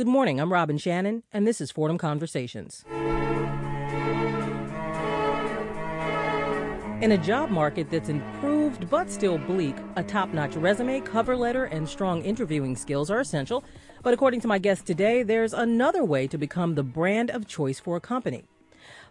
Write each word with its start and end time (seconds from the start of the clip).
Good 0.00 0.08
morning. 0.08 0.40
I'm 0.40 0.50
Robin 0.50 0.78
Shannon, 0.78 1.24
and 1.30 1.46
this 1.46 1.60
is 1.60 1.70
Fordham 1.70 1.98
Conversations. 1.98 2.86
In 7.02 7.12
a 7.12 7.18
job 7.18 7.50
market 7.50 7.90
that's 7.90 8.08
improved 8.08 8.88
but 8.88 9.10
still 9.10 9.36
bleak, 9.36 9.76
a 9.96 10.02
top 10.02 10.32
notch 10.32 10.56
resume, 10.56 11.02
cover 11.02 11.36
letter, 11.36 11.66
and 11.66 11.86
strong 11.86 12.22
interviewing 12.22 12.76
skills 12.76 13.10
are 13.10 13.20
essential. 13.20 13.62
But 14.02 14.14
according 14.14 14.40
to 14.40 14.48
my 14.48 14.58
guest 14.58 14.86
today, 14.86 15.22
there's 15.22 15.52
another 15.52 16.02
way 16.02 16.26
to 16.28 16.38
become 16.38 16.76
the 16.76 16.82
brand 16.82 17.30
of 17.30 17.46
choice 17.46 17.78
for 17.78 17.96
a 17.96 18.00
company. 18.00 18.44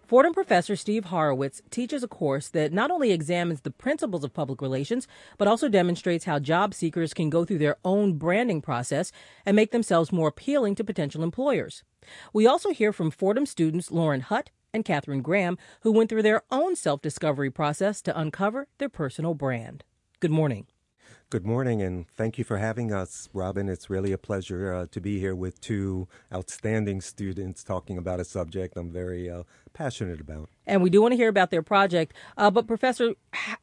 Fordham 0.09 0.33
professor 0.33 0.75
Steve 0.75 1.05
Horowitz 1.05 1.61
teaches 1.69 2.01
a 2.01 2.07
course 2.07 2.49
that 2.49 2.73
not 2.73 2.89
only 2.89 3.11
examines 3.11 3.61
the 3.61 3.69
principles 3.69 4.23
of 4.23 4.33
public 4.33 4.59
relations, 4.59 5.07
but 5.37 5.47
also 5.47 5.69
demonstrates 5.69 6.25
how 6.25 6.39
job 6.39 6.73
seekers 6.73 7.13
can 7.13 7.29
go 7.29 7.45
through 7.45 7.59
their 7.59 7.77
own 7.85 8.13
branding 8.13 8.59
process 8.59 9.11
and 9.45 9.55
make 9.55 9.69
themselves 9.69 10.11
more 10.11 10.29
appealing 10.29 10.73
to 10.73 10.83
potential 10.83 11.21
employers. 11.21 11.83
We 12.33 12.47
also 12.47 12.71
hear 12.71 12.91
from 12.91 13.11
Fordham 13.11 13.45
students 13.45 13.91
Lauren 13.91 14.21
Hutt 14.21 14.49
and 14.73 14.83
Catherine 14.83 15.21
Graham, 15.21 15.59
who 15.81 15.91
went 15.91 16.09
through 16.09 16.23
their 16.23 16.41
own 16.49 16.75
self 16.75 17.03
discovery 17.03 17.51
process 17.51 18.01
to 18.01 18.19
uncover 18.19 18.67
their 18.79 18.89
personal 18.89 19.35
brand. 19.35 19.83
Good 20.19 20.31
morning. 20.31 20.65
Good 21.31 21.45
morning, 21.45 21.79
and 21.79 22.07
thank 22.07 22.39
you 22.39 22.43
for 22.43 22.57
having 22.57 22.91
us, 22.91 23.29
Robin. 23.33 23.69
It's 23.69 23.87
really 23.87 24.11
a 24.11 24.17
pleasure 24.17 24.73
uh, 24.73 24.87
to 24.89 24.99
be 24.99 25.19
here 25.19 25.35
with 25.35 25.61
two 25.61 26.07
outstanding 26.33 27.01
students 27.01 27.63
talking 27.63 27.99
about 27.99 28.19
a 28.19 28.25
subject 28.25 28.75
I'm 28.75 28.91
very 28.91 29.29
uh, 29.29 29.43
passionate 29.71 30.19
about. 30.19 30.49
And 30.65 30.81
we 30.81 30.89
do 30.89 31.03
want 31.03 31.11
to 31.11 31.17
hear 31.17 31.29
about 31.29 31.51
their 31.51 31.61
project. 31.61 32.15
Uh, 32.35 32.49
but, 32.49 32.65
Professor, 32.65 33.13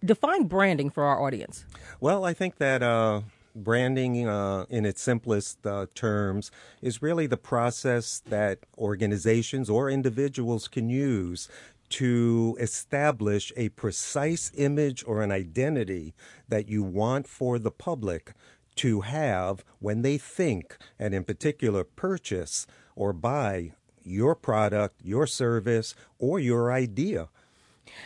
define 0.05 0.45
branding 0.45 0.91
for 0.91 1.03
our 1.03 1.21
audience. 1.21 1.65
Well, 1.99 2.25
I 2.25 2.35
think 2.35 2.59
that 2.59 2.85
uh, 2.85 3.23
branding, 3.57 4.29
uh, 4.29 4.67
in 4.71 4.87
its 4.87 5.03
simplest 5.03 5.67
uh, 5.67 5.87
terms, 5.97 6.53
is 6.83 7.03
really 7.03 7.27
the 7.27 7.37
process 7.37 8.23
that 8.27 8.61
organizations 8.79 9.69
or 9.69 9.91
individuals 9.91 10.69
can 10.69 10.89
use 10.89 11.49
to 11.91 12.57
establish 12.61 13.53
a 13.57 13.69
precise 13.71 14.51
image 14.55 15.05
or 15.07 15.23
an 15.23 15.33
identity 15.33 16.15
that 16.49 16.69
you 16.69 16.83
want 16.83 17.27
for 17.27 17.59
the 17.59 17.71
public 17.71 18.33
to 18.77 19.03
have 19.03 19.65
when 19.79 20.03
they 20.03 20.19
think 20.19 20.77
and, 20.99 21.15
in 21.15 21.25
particular, 21.25 21.85
purchase 21.85 22.67
or 22.95 23.13
buy 23.13 23.73
your 24.03 24.35
product, 24.35 25.01
your 25.03 25.27
service, 25.27 25.95
or 26.19 26.39
your 26.39 26.73
idea. 26.73 27.29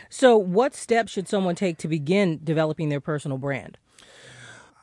So, 0.09 0.37
what 0.37 0.73
steps 0.73 1.11
should 1.11 1.27
someone 1.27 1.55
take 1.55 1.77
to 1.79 1.87
begin 1.87 2.39
developing 2.43 2.89
their 2.89 3.01
personal 3.01 3.37
brand? 3.37 3.77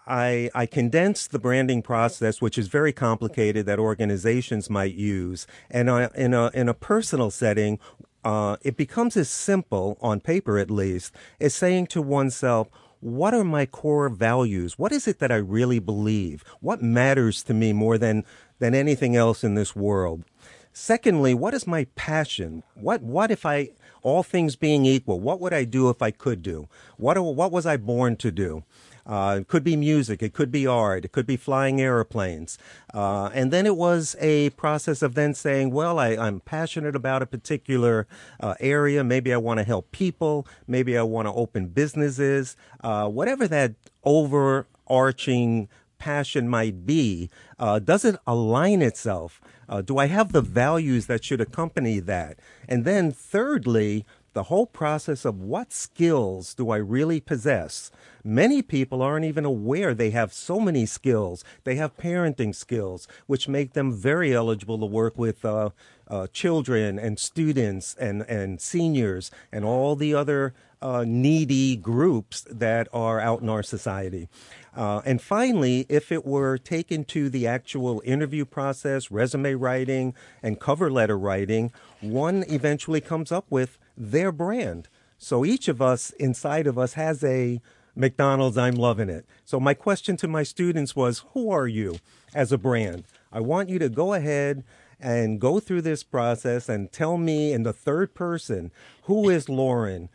I, 0.07 0.51
I 0.55 0.65
condensed 0.65 1.33
the 1.33 1.39
branding 1.39 1.83
process, 1.83 2.41
which 2.41 2.57
is 2.57 2.69
very 2.69 2.95
complicated, 2.95 3.67
that 3.67 3.79
organizations 3.79 4.71
might 4.71 4.95
use. 4.95 5.47
And 5.71 5.91
uh, 5.91 6.09
in, 6.15 6.33
a, 6.33 6.51
in 6.55 6.69
a 6.69 6.75
personal 6.75 7.31
setting, 7.31 7.79
uh, 8.25 8.57
it 8.63 8.77
becomes 8.77 9.17
as 9.17 9.29
simple, 9.29 9.97
on 10.01 10.21
paper 10.21 10.59
at 10.59 10.71
least, 10.71 11.15
as 11.41 11.55
saying 11.55 11.87
to 11.89 12.03
oneself, 12.03 12.69
what 13.01 13.33
are 13.33 13.45
my 13.45 13.65
core 13.65 14.09
values? 14.09 14.79
What 14.79 14.93
is 14.93 15.07
it 15.07 15.21
that 15.21 15.31
I 15.31 15.37
really 15.37 15.79
believe? 15.79 16.45
What 16.61 16.83
matters 16.83 17.43
to 17.45 17.55
me 17.55 17.73
more 17.73 17.97
than, 17.97 18.25
than 18.59 18.75
anything 18.75 19.15
else 19.15 19.45
in 19.45 19.55
this 19.55 19.77
world? 19.77 20.25
Secondly, 20.73 21.35
what 21.35 21.55
is 21.55 21.67
my 21.67 21.87
passion? 21.95 22.63
What, 22.75 23.03
what 23.03 23.31
if 23.31 23.47
I, 23.47 23.71
all 24.03 24.23
things 24.23 24.57
being 24.57 24.85
equal, 24.85 25.21
what 25.21 25.41
would 25.41 25.53
I 25.53 25.65
do 25.65 25.89
if 25.91 26.03
I 26.03 26.11
could 26.11 26.43
do? 26.43 26.69
What, 26.97 27.19
what 27.19 27.53
was 27.53 27.67
I 27.67 27.77
born 27.77 28.17
to 28.17 28.31
do? 28.31 28.65
Uh, 29.09 29.39
it 29.41 29.49
could 29.49 29.65
be 29.65 29.75
music, 29.75 30.23
it 30.23 30.35
could 30.35 30.53
be 30.53 30.67
art, 30.67 31.07
it 31.07 31.13
could 31.13 31.27
be 31.27 31.37
flying 31.37 31.81
airplanes. 31.81 32.59
Uh, 32.93 33.31
and 33.33 33.51
then 33.51 33.65
it 33.65 33.75
was 33.75 34.15
a 34.21 34.51
process 34.51 35.01
of 35.01 35.15
then 35.15 35.33
saying, 35.33 35.71
well, 35.71 35.99
I, 35.99 36.11
am 36.11 36.41
passionate 36.41 36.95
about 36.95 37.23
a 37.23 37.27
particular 37.27 38.07
uh, 38.39 38.55
area. 38.61 39.03
Maybe 39.03 39.33
I 39.33 39.39
want 39.39 39.59
to 39.59 39.65
help 39.65 39.91
people. 39.93 40.47
Maybe 40.67 40.99
I 40.99 41.03
want 41.03 41.27
to 41.27 41.33
open 41.33 41.69
businesses. 41.69 42.55
Uh, 42.85 43.09
whatever 43.09 43.49
that 43.49 43.75
overarching 44.05 45.69
passion 45.99 46.49
might 46.49 46.87
be, 46.87 47.31
uh, 47.59 47.79
does 47.79 48.05
it 48.05 48.17
align 48.27 48.83
itself? 48.83 49.41
Uh, 49.69 49.83
do 49.83 49.99
I 49.99 50.07
have 50.07 50.33
the 50.33 50.41
values 50.41 51.07
that 51.07 51.25
should 51.25 51.41
accompany 51.41 51.99
that? 52.01 52.39
And 52.69 52.85
then 52.85 53.13
thirdly, 53.13 54.07
the 54.33 54.45
whole 54.45 54.67
process 54.67 55.25
of 55.25 55.41
what 55.41 55.73
skills 55.73 56.55
do 56.55 56.71
I 56.71 56.77
really 56.77 57.21
possess? 57.21 57.91
Many 58.23 58.63
people 58.63 59.03
aren't 59.03 59.25
even 59.25 59.45
aware 59.45 59.95
they 59.95 60.11
have 60.11 60.33
so 60.33 60.61
many 60.61 60.87
skills. 60.87 61.45
They 61.65 61.75
have 61.77 61.97
parenting 61.97 62.55
skills, 62.55 63.09
which 63.27 63.49
make 63.49 63.73
them 63.73 63.93
very 63.93 64.33
eligible 64.33 64.79
to 64.79 64.87
work 64.87 65.19
with 65.19 65.45
uh, 65.45 65.71
uh, 66.07 66.29
children 66.29 66.99
and 66.99 67.19
students 67.19 67.95
and, 67.95 68.23
and 68.23 68.61
seniors 68.61 69.31
and 69.51 69.65
all 69.65 69.97
the 69.97 70.15
other 70.15 70.55
uh, 70.81 71.05
needy 71.07 71.77
groups 71.77 72.43
that 72.51 72.87
are 72.93 73.21
out 73.21 73.41
in 73.43 73.49
our 73.49 73.63
society. 73.63 74.29
Uh, 74.77 75.03
and 75.05 75.21
finally, 75.21 75.87
if 75.89 76.13
it 76.13 76.25
were 76.25 76.59
taken 76.59 77.05
to 77.05 77.29
the 77.29 77.47
actual 77.47 78.01
interview 78.05 78.45
process, 78.45 79.11
resume 79.11 79.55
writing, 79.55 80.15
and 80.43 80.61
cover 80.61 80.91
letter 80.91 81.19
writing, 81.19 81.73
one 82.01 82.45
eventually 82.49 83.01
comes 83.01 83.33
up 83.33 83.47
with 83.51 83.79
their 83.97 84.31
brand. 84.31 84.89
So 85.19 85.45
each 85.45 85.67
of 85.69 85.83
us 85.83 86.11
inside 86.11 86.67
of 86.67 86.79
us 86.79 86.93
has 86.93 87.25
a 87.25 87.61
McDonald's, 87.97 88.57
I'm 88.57 88.77
loving 88.77 89.09
it. 89.09 89.27
So 89.45 89.59
my 89.59 89.75
question 89.75 90.17
to 90.19 90.29
my 90.29 90.45
students 90.45 90.95
was, 90.95 91.25
who 91.33 91.51
are 91.51 91.67
you 91.67 91.97
as 92.33 92.53
a 92.53 92.59
brand? 92.59 93.05
I 93.33 93.41
want 93.41 93.69
you 93.69 93.81
to 93.81 93.89
go 93.89 94.15
ahead 94.15 94.63
and 95.01 95.41
go 95.41 95.59
through 95.59 95.83
this 95.83 96.05
process 96.05 96.69
and 96.69 96.93
tell 96.93 97.19
me 97.19 97.53
in 97.53 97.65
the 97.65 97.73
third 97.73 98.15
person, 98.15 98.71
who 99.03 99.29
is 99.29 99.49
Lauren? 99.49 100.09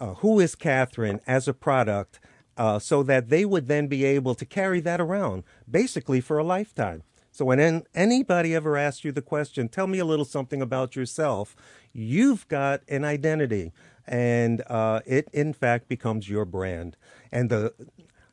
Uh, 0.00 0.14
who 0.14 0.40
is 0.40 0.54
Catherine 0.54 1.20
as 1.26 1.46
a 1.46 1.54
product? 1.54 2.18
Uh, 2.58 2.78
so 2.78 3.04
that 3.04 3.28
they 3.28 3.44
would 3.44 3.68
then 3.68 3.86
be 3.86 4.04
able 4.04 4.34
to 4.34 4.44
carry 4.44 4.80
that 4.80 5.00
around 5.00 5.44
basically 5.70 6.20
for 6.20 6.38
a 6.38 6.44
lifetime. 6.44 7.04
So 7.30 7.44
when 7.44 7.84
anybody 7.94 8.52
ever 8.52 8.76
asks 8.76 9.04
you 9.04 9.12
the 9.12 9.22
question, 9.22 9.68
tell 9.68 9.86
me 9.86 10.00
a 10.00 10.04
little 10.04 10.24
something 10.24 10.60
about 10.60 10.96
yourself, 10.96 11.54
you've 11.92 12.48
got 12.48 12.80
an 12.88 13.04
identity, 13.04 13.70
and 14.08 14.64
uh, 14.66 15.02
it 15.06 15.28
in 15.32 15.52
fact 15.52 15.88
becomes 15.88 16.28
your 16.28 16.44
brand. 16.44 16.96
And 17.30 17.48
the 17.48 17.74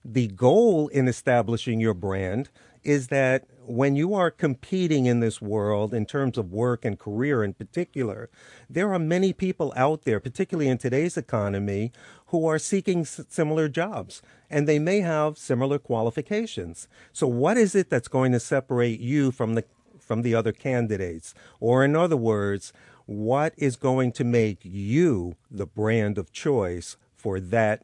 the 0.04 0.28
goal 0.28 0.88
in 0.88 1.08
establishing 1.08 1.80
your 1.80 1.94
brand 1.94 2.50
is 2.84 3.08
that 3.08 3.46
when 3.66 3.96
you 3.96 4.14
are 4.14 4.30
competing 4.30 5.08
in 5.08 5.20
this 5.20 5.42
world 5.42 5.94
in 5.94 6.06
terms 6.06 6.38
of 6.38 6.52
work 6.52 6.86
and 6.86 7.00
career 7.00 7.44
in 7.44 7.54
particular, 7.54 8.30
there 8.70 8.94
are 8.94 9.00
many 9.00 9.34
people 9.34 9.74
out 9.76 10.04
there, 10.04 10.20
particularly 10.20 10.70
in 10.70 10.78
today's 10.78 11.18
economy, 11.18 11.92
who 12.40 12.48
are 12.48 12.60
seeking 12.60 13.02
s- 13.02 13.22
similar 13.30 13.68
jobs 13.68 14.22
and 14.50 14.68
they 14.68 14.80
may 14.80 15.00
have 15.02 15.38
similar 15.38 15.80
qualifications. 15.80 16.88
So 17.14 17.28
what 17.28 17.58
is 17.58 17.76
it 17.76 17.90
that's 17.90 18.08
going 18.08 18.32
to 18.34 18.40
separate 18.40 19.00
you 19.00 19.32
from 19.32 19.56
the 19.56 19.64
from 20.00 20.22
the 20.22 20.36
other 20.36 20.52
candidates? 20.52 21.34
Or 21.60 21.84
in 21.84 21.96
other 21.96 22.18
words, 22.18 22.72
what 23.06 23.54
is 23.58 23.76
going 23.76 24.12
to 24.14 24.24
make 24.24 24.60
you 24.64 25.36
the 25.50 25.66
brand 25.66 26.18
of 26.18 26.32
choice 26.32 26.98
for 27.16 27.40
that 27.40 27.84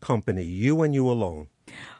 company, 0.00 0.44
you 0.44 0.82
and 0.82 0.94
you 0.94 1.10
alone? 1.10 1.48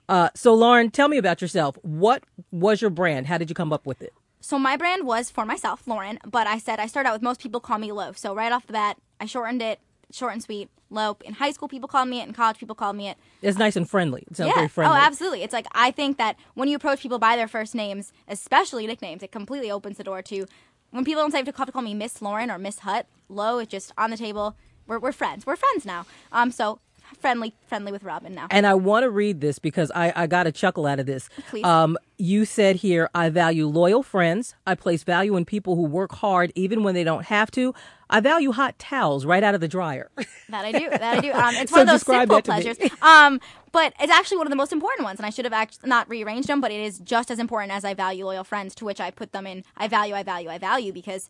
Uh, 0.08 0.30
so, 0.34 0.54
Lauren, 0.54 0.90
tell 0.90 1.08
me 1.08 1.18
about 1.18 1.42
yourself. 1.42 1.76
What 1.82 2.24
was 2.50 2.80
your 2.80 2.90
brand? 2.90 3.26
How 3.26 3.36
did 3.36 3.50
you 3.50 3.54
come 3.54 3.72
up 3.72 3.86
with 3.86 4.00
it? 4.00 4.14
So, 4.40 4.58
my 4.58 4.76
brand 4.76 5.06
was 5.06 5.28
for 5.30 5.44
myself, 5.44 5.86
Lauren, 5.86 6.18
but 6.26 6.46
I 6.46 6.58
said 6.58 6.78
I 6.80 6.86
started 6.86 7.10
out 7.10 7.14
with 7.14 7.22
most 7.22 7.40
people 7.42 7.60
call 7.60 7.76
me 7.78 7.92
Loaf. 7.92 8.16
So, 8.16 8.34
right 8.34 8.52
off 8.52 8.66
the 8.66 8.72
bat, 8.72 8.96
I 9.20 9.26
shortened 9.26 9.60
it, 9.60 9.80
short 10.12 10.32
and 10.32 10.42
sweet, 10.42 10.68
Lope. 10.90 11.22
In 11.22 11.34
high 11.34 11.50
school, 11.50 11.68
people 11.68 11.88
called 11.88 12.08
me 12.08 12.20
it. 12.20 12.28
In 12.28 12.32
college, 12.32 12.58
people 12.58 12.74
called 12.74 12.96
me 12.96 13.08
it. 13.08 13.18
It's 13.42 13.58
nice 13.58 13.76
and 13.76 13.88
friendly. 13.88 14.24
It 14.30 14.36
sounds 14.36 14.48
yeah. 14.48 14.54
very 14.54 14.68
friendly. 14.68 14.96
Oh, 14.96 15.00
absolutely. 15.00 15.42
It's 15.42 15.52
like 15.52 15.66
I 15.72 15.90
think 15.90 16.16
that 16.18 16.36
when 16.54 16.68
you 16.68 16.76
approach 16.76 17.00
people 17.00 17.18
by 17.18 17.36
their 17.36 17.48
first 17.48 17.74
names, 17.74 18.12
especially 18.26 18.86
nicknames, 18.86 19.22
it 19.22 19.32
completely 19.32 19.70
opens 19.70 19.98
the 19.98 20.04
door 20.04 20.22
to 20.22 20.46
when 20.90 21.04
people 21.04 21.22
don't 21.22 21.30
say 21.30 21.38
I 21.38 21.44
have 21.44 21.66
to 21.66 21.72
call 21.72 21.82
me 21.82 21.94
Miss 21.94 22.22
Lauren 22.22 22.50
or 22.50 22.58
Miss 22.58 22.80
Hutt. 22.80 23.06
Low 23.28 23.58
is 23.58 23.68
just 23.68 23.92
on 23.98 24.10
the 24.10 24.16
table. 24.16 24.56
We're, 24.86 24.98
we're 24.98 25.12
friends. 25.12 25.44
We're 25.44 25.56
friends 25.56 25.84
now. 25.84 26.06
Um, 26.32 26.50
so 26.50 26.80
friendly 27.20 27.54
friendly 27.66 27.92
with 27.92 28.02
Robin 28.02 28.34
now. 28.34 28.46
And 28.50 28.66
I 28.66 28.74
want 28.74 29.04
to 29.04 29.10
read 29.10 29.40
this 29.40 29.58
because 29.58 29.90
I, 29.94 30.12
I 30.14 30.26
got 30.26 30.46
a 30.46 30.52
chuckle 30.52 30.86
out 30.86 31.00
of 31.00 31.06
this. 31.06 31.28
Please. 31.50 31.64
Um, 31.64 31.96
you 32.18 32.44
said 32.44 32.76
here, 32.76 33.08
I 33.14 33.28
value 33.28 33.66
loyal 33.66 34.02
friends. 34.02 34.54
I 34.66 34.74
place 34.74 35.02
value 35.04 35.36
in 35.36 35.44
people 35.44 35.76
who 35.76 35.82
work 35.82 36.12
hard 36.16 36.52
even 36.54 36.82
when 36.82 36.94
they 36.94 37.04
don't 37.04 37.26
have 37.26 37.50
to. 37.52 37.74
I 38.10 38.20
value 38.20 38.52
hot 38.52 38.78
towels 38.78 39.26
right 39.26 39.42
out 39.42 39.54
of 39.54 39.60
the 39.60 39.68
dryer. 39.68 40.10
That 40.50 40.64
I 40.64 40.72
do. 40.72 40.88
That 40.88 41.18
I 41.18 41.20
do. 41.20 41.30
Um, 41.30 41.54
it's 41.56 41.70
So 41.70 41.76
one 41.76 41.82
of 41.82 41.88
those 41.92 42.00
simple 42.00 42.36
that 42.36 42.44
to 42.46 42.52
me. 42.52 42.62
pleasures. 42.62 42.92
Um, 43.02 43.38
but 43.70 43.92
it's 44.00 44.10
actually 44.10 44.38
one 44.38 44.46
of 44.46 44.50
the 44.50 44.56
most 44.56 44.72
important 44.72 45.04
ones, 45.04 45.18
and 45.18 45.26
I 45.26 45.30
should 45.30 45.44
have 45.44 45.52
act- 45.52 45.80
not 45.84 46.08
rearranged 46.08 46.48
them. 46.48 46.62
But 46.62 46.70
it 46.70 46.80
is 46.80 46.98
just 47.00 47.30
as 47.30 47.38
important 47.38 47.70
as 47.72 47.84
I 47.84 47.92
value 47.92 48.24
loyal 48.24 48.44
friends, 48.44 48.74
to 48.76 48.86
which 48.86 48.98
I 48.98 49.10
put 49.10 49.32
them 49.32 49.46
in. 49.46 49.62
I 49.76 49.88
value, 49.88 50.14
I 50.14 50.22
value, 50.22 50.48
I 50.48 50.56
value 50.56 50.90
because 50.90 51.28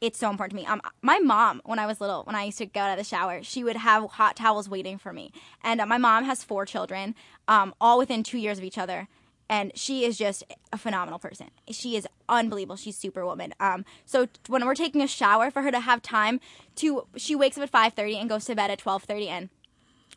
it's 0.00 0.18
so 0.18 0.30
important 0.30 0.58
to 0.58 0.62
me. 0.64 0.66
Um, 0.66 0.80
my 1.02 1.18
mom, 1.18 1.60
when 1.64 1.78
I 1.78 1.86
was 1.86 2.00
little, 2.00 2.22
when 2.24 2.36
I 2.36 2.44
used 2.44 2.58
to 2.58 2.66
go 2.66 2.80
out 2.80 2.92
of 2.92 2.98
the 2.98 3.04
shower, 3.04 3.42
she 3.42 3.64
would 3.64 3.76
have 3.76 4.04
hot 4.10 4.36
towels 4.36 4.68
waiting 4.68 4.98
for 4.98 5.12
me. 5.12 5.32
And 5.62 5.80
uh, 5.80 5.86
my 5.86 5.98
mom 5.98 6.24
has 6.24 6.44
four 6.44 6.64
children, 6.66 7.14
um, 7.48 7.74
all 7.80 7.98
within 7.98 8.22
two 8.22 8.38
years 8.38 8.58
of 8.58 8.64
each 8.64 8.78
other. 8.78 9.08
and 9.48 9.72
she 9.74 10.04
is 10.04 10.18
just 10.18 10.44
a 10.72 10.78
phenomenal 10.78 11.18
person. 11.18 11.48
She 11.70 11.96
is 11.96 12.06
unbelievable. 12.28 12.76
She's 12.76 12.96
superwoman. 12.96 13.54
Um, 13.58 13.84
so 14.04 14.28
when 14.46 14.64
we're 14.66 14.74
taking 14.74 15.00
a 15.00 15.06
shower, 15.06 15.50
for 15.50 15.62
her 15.62 15.70
to 15.70 15.80
have 15.80 16.02
time 16.02 16.40
to, 16.76 17.06
she 17.16 17.34
wakes 17.34 17.56
up 17.56 17.62
at 17.64 17.70
five 17.70 17.94
thirty 17.94 18.16
and 18.16 18.28
goes 18.28 18.44
to 18.46 18.54
bed 18.54 18.70
at 18.70 18.78
twelve 18.78 19.04
thirty, 19.04 19.28
and 19.28 19.48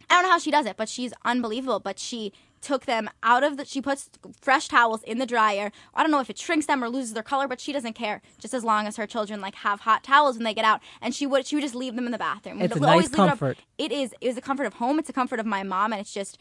I 0.09 0.15
don't 0.15 0.23
know 0.23 0.31
how 0.31 0.39
she 0.39 0.51
does 0.51 0.65
it, 0.65 0.75
but 0.77 0.89
she's 0.89 1.13
unbelievable. 1.23 1.79
But 1.79 1.99
she 1.99 2.33
took 2.61 2.85
them 2.85 3.09
out 3.23 3.43
of 3.43 3.57
the, 3.57 3.65
she 3.65 3.81
puts 3.81 4.09
fresh 4.39 4.67
towels 4.67 5.03
in 5.03 5.17
the 5.17 5.25
dryer. 5.25 5.71
I 5.93 6.03
don't 6.03 6.11
know 6.11 6.19
if 6.19 6.29
it 6.29 6.37
shrinks 6.37 6.67
them 6.67 6.83
or 6.83 6.89
loses 6.89 7.13
their 7.13 7.23
color, 7.23 7.47
but 7.47 7.59
she 7.59 7.73
doesn't 7.73 7.93
care. 7.93 8.21
Just 8.39 8.53
as 8.53 8.63
long 8.63 8.87
as 8.87 8.97
her 8.97 9.07
children 9.07 9.41
like 9.41 9.55
have 9.55 9.81
hot 9.81 10.03
towels 10.03 10.37
when 10.37 10.43
they 10.43 10.53
get 10.53 10.65
out, 10.65 10.81
and 11.01 11.13
she 11.13 11.25
would 11.25 11.45
she 11.45 11.55
would 11.55 11.63
just 11.63 11.75
leave 11.75 11.95
them 11.95 12.05
in 12.05 12.11
the 12.11 12.17
bathroom. 12.17 12.61
It's 12.61 12.75
a 12.75 12.79
always 12.85 13.11
nice 13.11 13.19
leave 13.19 13.27
it 13.27 13.29
comfort. 13.29 13.57
It 13.77 13.91
is. 13.91 14.13
It 14.21 14.27
is 14.27 14.37
a 14.37 14.41
comfort 14.41 14.65
of 14.65 14.75
home. 14.75 14.99
It's 14.99 15.09
a 15.09 15.13
comfort 15.13 15.39
of 15.39 15.45
my 15.45 15.63
mom, 15.63 15.91
and 15.93 15.99
it's 15.99 16.13
just 16.13 16.37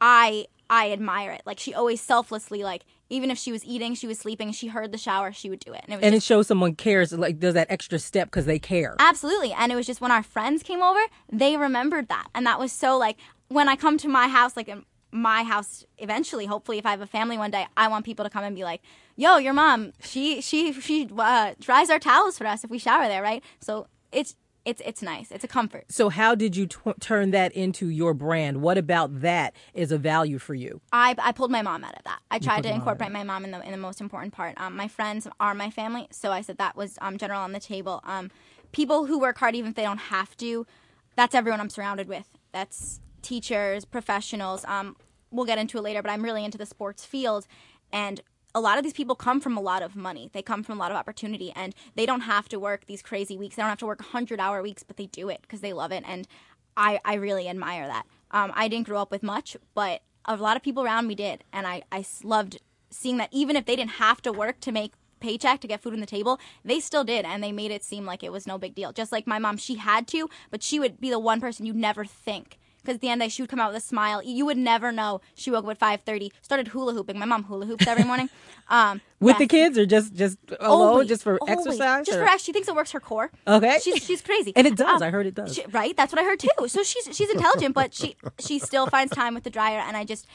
I 0.00 0.46
I 0.68 0.90
admire 0.92 1.32
it. 1.32 1.42
Like 1.46 1.58
she 1.58 1.74
always 1.74 2.00
selflessly 2.00 2.62
like 2.62 2.84
even 3.08 3.30
if 3.30 3.38
she 3.38 3.52
was 3.52 3.64
eating, 3.64 3.94
she 3.94 4.08
was 4.08 4.18
sleeping, 4.18 4.50
she 4.50 4.66
heard 4.66 4.90
the 4.90 4.98
shower, 4.98 5.30
she 5.32 5.48
would 5.48 5.60
do 5.60 5.72
it, 5.72 5.80
and 5.84 5.92
it 5.92 5.96
was 5.98 6.04
And 6.04 6.14
it 6.14 6.24
shows 6.24 6.48
someone 6.48 6.74
cares, 6.74 7.12
like 7.12 7.38
does 7.38 7.54
that 7.54 7.70
extra 7.70 8.00
step 8.00 8.28
because 8.28 8.46
they 8.46 8.58
care. 8.58 8.96
absolutely. 8.98 9.52
And 9.52 9.70
it 9.70 9.76
was 9.76 9.86
just 9.86 10.00
when 10.00 10.10
our 10.10 10.24
friends 10.24 10.64
came 10.64 10.82
over, 10.82 10.98
they 11.30 11.56
remembered 11.56 12.08
that, 12.08 12.26
and 12.34 12.44
that 12.46 12.58
was 12.58 12.72
so 12.72 12.98
like 12.98 13.16
when 13.48 13.68
I 13.68 13.76
come 13.76 13.96
to 13.98 14.08
my 14.08 14.26
house, 14.28 14.56
like 14.56 14.68
my 15.12 15.42
house 15.44 15.84
eventually, 15.98 16.46
hopefully, 16.46 16.78
if 16.78 16.86
I 16.86 16.90
have 16.90 17.00
a 17.00 17.06
family 17.06 17.38
one 17.38 17.50
day, 17.50 17.66
I 17.76 17.88
want 17.88 18.04
people 18.04 18.24
to 18.24 18.30
come 18.30 18.44
and 18.44 18.54
be 18.54 18.64
like, 18.64 18.82
"Yo, 19.16 19.38
your 19.38 19.52
mom, 19.52 19.92
she 20.00 20.40
she 20.40 20.72
she 20.72 21.08
uh, 21.18 21.54
dries 21.60 21.90
our 21.90 21.98
towels 21.98 22.38
for 22.38 22.46
us 22.46 22.64
if 22.64 22.70
we 22.70 22.78
shower 22.78 23.08
there, 23.08 23.22
right?" 23.22 23.42
So 23.60 23.86
it's 24.12 24.36
it's 24.66 24.82
it's 24.84 25.00
nice. 25.00 25.30
It's 25.30 25.44
a 25.44 25.48
comfort. 25.48 25.84
So 25.88 26.08
how 26.08 26.34
did 26.34 26.56
you 26.56 26.66
tw- 26.66 27.00
turn 27.00 27.30
that 27.30 27.52
into 27.52 27.88
your 27.88 28.12
brand? 28.14 28.60
What 28.60 28.76
about 28.76 29.20
that 29.20 29.54
is 29.72 29.92
a 29.92 29.98
value 29.98 30.38
for 30.38 30.54
you? 30.54 30.80
I, 30.92 31.14
I 31.18 31.32
pulled 31.32 31.52
my 31.52 31.62
mom 31.62 31.84
out 31.84 31.96
of 31.96 32.02
that. 32.04 32.18
I 32.30 32.40
tried 32.40 32.62
to 32.62 32.68
your 32.68 32.78
mom 32.78 32.88
out 32.88 32.88
of 32.88 32.94
incorporate 32.94 33.12
my 33.12 33.22
mom 33.22 33.44
in 33.44 33.52
the 33.52 33.64
in 33.64 33.70
the 33.70 33.78
most 33.78 34.00
important 34.00 34.34
part. 34.34 34.60
Um, 34.60 34.76
my 34.76 34.88
friends 34.88 35.28
are 35.38 35.54
my 35.54 35.70
family, 35.70 36.08
so 36.10 36.32
I 36.32 36.40
said 36.40 36.58
that 36.58 36.76
was 36.76 36.98
um, 37.00 37.16
general 37.16 37.40
on 37.40 37.52
the 37.52 37.60
table. 37.60 38.00
Um, 38.04 38.30
people 38.72 39.06
who 39.06 39.20
work 39.20 39.38
hard, 39.38 39.54
even 39.54 39.70
if 39.70 39.76
they 39.76 39.84
don't 39.84 39.98
have 39.98 40.36
to, 40.38 40.66
that's 41.14 41.34
everyone 41.34 41.60
I'm 41.60 41.70
surrounded 41.70 42.08
with. 42.08 42.28
That's 42.50 43.00
teachers, 43.26 43.84
professionals. 43.84 44.64
Um, 44.66 44.96
we'll 45.32 45.46
get 45.46 45.58
into 45.58 45.78
it 45.78 45.82
later, 45.82 46.00
but 46.00 46.10
I'm 46.10 46.22
really 46.22 46.44
into 46.44 46.56
the 46.56 46.64
sports 46.66 47.04
field, 47.04 47.46
and 47.92 48.20
a 48.54 48.60
lot 48.60 48.78
of 48.78 48.84
these 48.84 48.92
people 48.92 49.16
come 49.16 49.40
from 49.40 49.56
a 49.56 49.60
lot 49.60 49.82
of 49.82 49.96
money. 49.96 50.30
They 50.32 50.42
come 50.42 50.62
from 50.62 50.78
a 50.78 50.80
lot 50.80 50.92
of 50.92 50.96
opportunity, 50.96 51.52
and 51.56 51.74
they 51.96 52.06
don't 52.06 52.22
have 52.22 52.48
to 52.50 52.60
work 52.60 52.86
these 52.86 53.02
crazy 53.02 53.36
weeks. 53.36 53.56
They 53.56 53.62
don't 53.62 53.68
have 53.68 53.80
to 53.80 53.86
work 53.86 53.98
100 53.98 54.38
hour 54.38 54.62
weeks, 54.62 54.84
but 54.84 54.96
they 54.96 55.06
do 55.06 55.28
it 55.28 55.40
because 55.42 55.60
they 55.60 55.72
love 55.72 55.90
it, 55.90 56.04
and 56.06 56.28
I, 56.76 57.00
I 57.04 57.14
really 57.14 57.48
admire 57.48 57.88
that. 57.88 58.06
Um, 58.30 58.52
I 58.54 58.68
didn't 58.68 58.86
grow 58.86 59.02
up 59.02 59.10
with 59.10 59.22
much, 59.22 59.56
but 59.74 60.02
a 60.24 60.36
lot 60.36 60.56
of 60.56 60.62
people 60.62 60.84
around 60.84 61.08
me 61.08 61.16
did, 61.16 61.42
and 61.52 61.66
I, 61.66 61.82
I 61.90 62.04
loved 62.22 62.60
seeing 62.90 63.16
that 63.16 63.30
even 63.32 63.56
if 63.56 63.66
they 63.66 63.74
didn't 63.74 63.92
have 63.92 64.22
to 64.22 64.32
work 64.32 64.60
to 64.60 64.72
make 64.72 64.92
paycheck 65.18 65.60
to 65.60 65.66
get 65.66 65.82
food 65.82 65.94
on 65.94 66.00
the 66.00 66.06
table, 66.06 66.38
they 66.64 66.78
still 66.78 67.02
did, 67.02 67.24
and 67.24 67.42
they 67.42 67.50
made 67.50 67.72
it 67.72 67.82
seem 67.82 68.06
like 68.06 68.22
it 68.22 68.30
was 68.30 68.46
no 68.46 68.56
big 68.56 68.74
deal. 68.76 68.92
Just 68.92 69.10
like 69.10 69.26
my 69.26 69.40
mom, 69.40 69.56
she 69.56 69.76
had 69.76 70.06
to, 70.08 70.28
but 70.50 70.62
she 70.62 70.78
would 70.78 71.00
be 71.00 71.10
the 71.10 71.18
one 71.18 71.40
person 71.40 71.66
you'd 71.66 71.74
never 71.74 72.04
think. 72.04 72.58
Because 72.86 72.94
at 72.96 73.00
the 73.02 73.08
end 73.08 73.20
of 73.20 73.26
the 73.26 73.28
day, 73.30 73.34
she 73.34 73.42
would 73.42 73.50
come 73.50 73.60
out 73.60 73.72
with 73.72 73.82
a 73.82 73.86
smile. 73.86 74.22
You 74.22 74.46
would 74.46 74.56
never 74.56 74.92
know. 74.92 75.20
She 75.34 75.50
woke 75.50 75.64
up 75.64 75.70
at 75.72 75.78
five 75.78 76.00
thirty, 76.02 76.32
started 76.40 76.68
hula 76.68 76.94
hooping. 76.94 77.18
My 77.18 77.26
mom 77.26 77.44
hula 77.44 77.66
hoops 77.66 77.86
every 77.86 78.04
morning. 78.04 78.30
Um, 78.68 79.00
With 79.20 79.38
the 79.38 79.46
kids 79.46 79.78
or 79.78 79.86
just 79.86 80.12
just 80.16 80.38
alone, 80.58 80.88
Always, 80.88 81.06
just 81.08 81.22
for 81.22 81.38
always. 81.40 81.56
exercise? 81.68 82.04
Just 82.04 82.18
or- 82.18 82.22
for 82.26 82.28
ex- 82.32 82.42
she 82.42 82.52
thinks 82.52 82.66
it 82.66 82.74
works 82.74 82.90
her 82.90 82.98
core. 82.98 83.30
Okay. 83.46 83.78
she's 83.80 84.04
she's 84.04 84.20
crazy, 84.20 84.52
And 84.56 84.66
it 84.66 84.74
does. 84.74 85.00
Um, 85.00 85.06
I 85.06 85.10
heard 85.10 85.24
it 85.26 85.36
does. 85.36 85.54
she- 85.54 85.64
right? 85.70 85.96
That's 85.96 86.12
what 86.12 86.20
I 86.20 86.24
heard 86.24 86.40
too. 86.40 86.48
So 86.66 86.82
she's 86.82 87.08
she's 87.16 87.30
intelligent, 87.30 87.76
but 87.76 87.94
she 87.94 88.16
she 88.40 88.58
still 88.58 88.88
finds 88.88 89.14
time 89.14 89.34
with 89.34 89.44
the 89.44 89.50
dryer, 89.50 89.78
and 89.78 89.96
I 89.96 90.02
just 90.02 90.26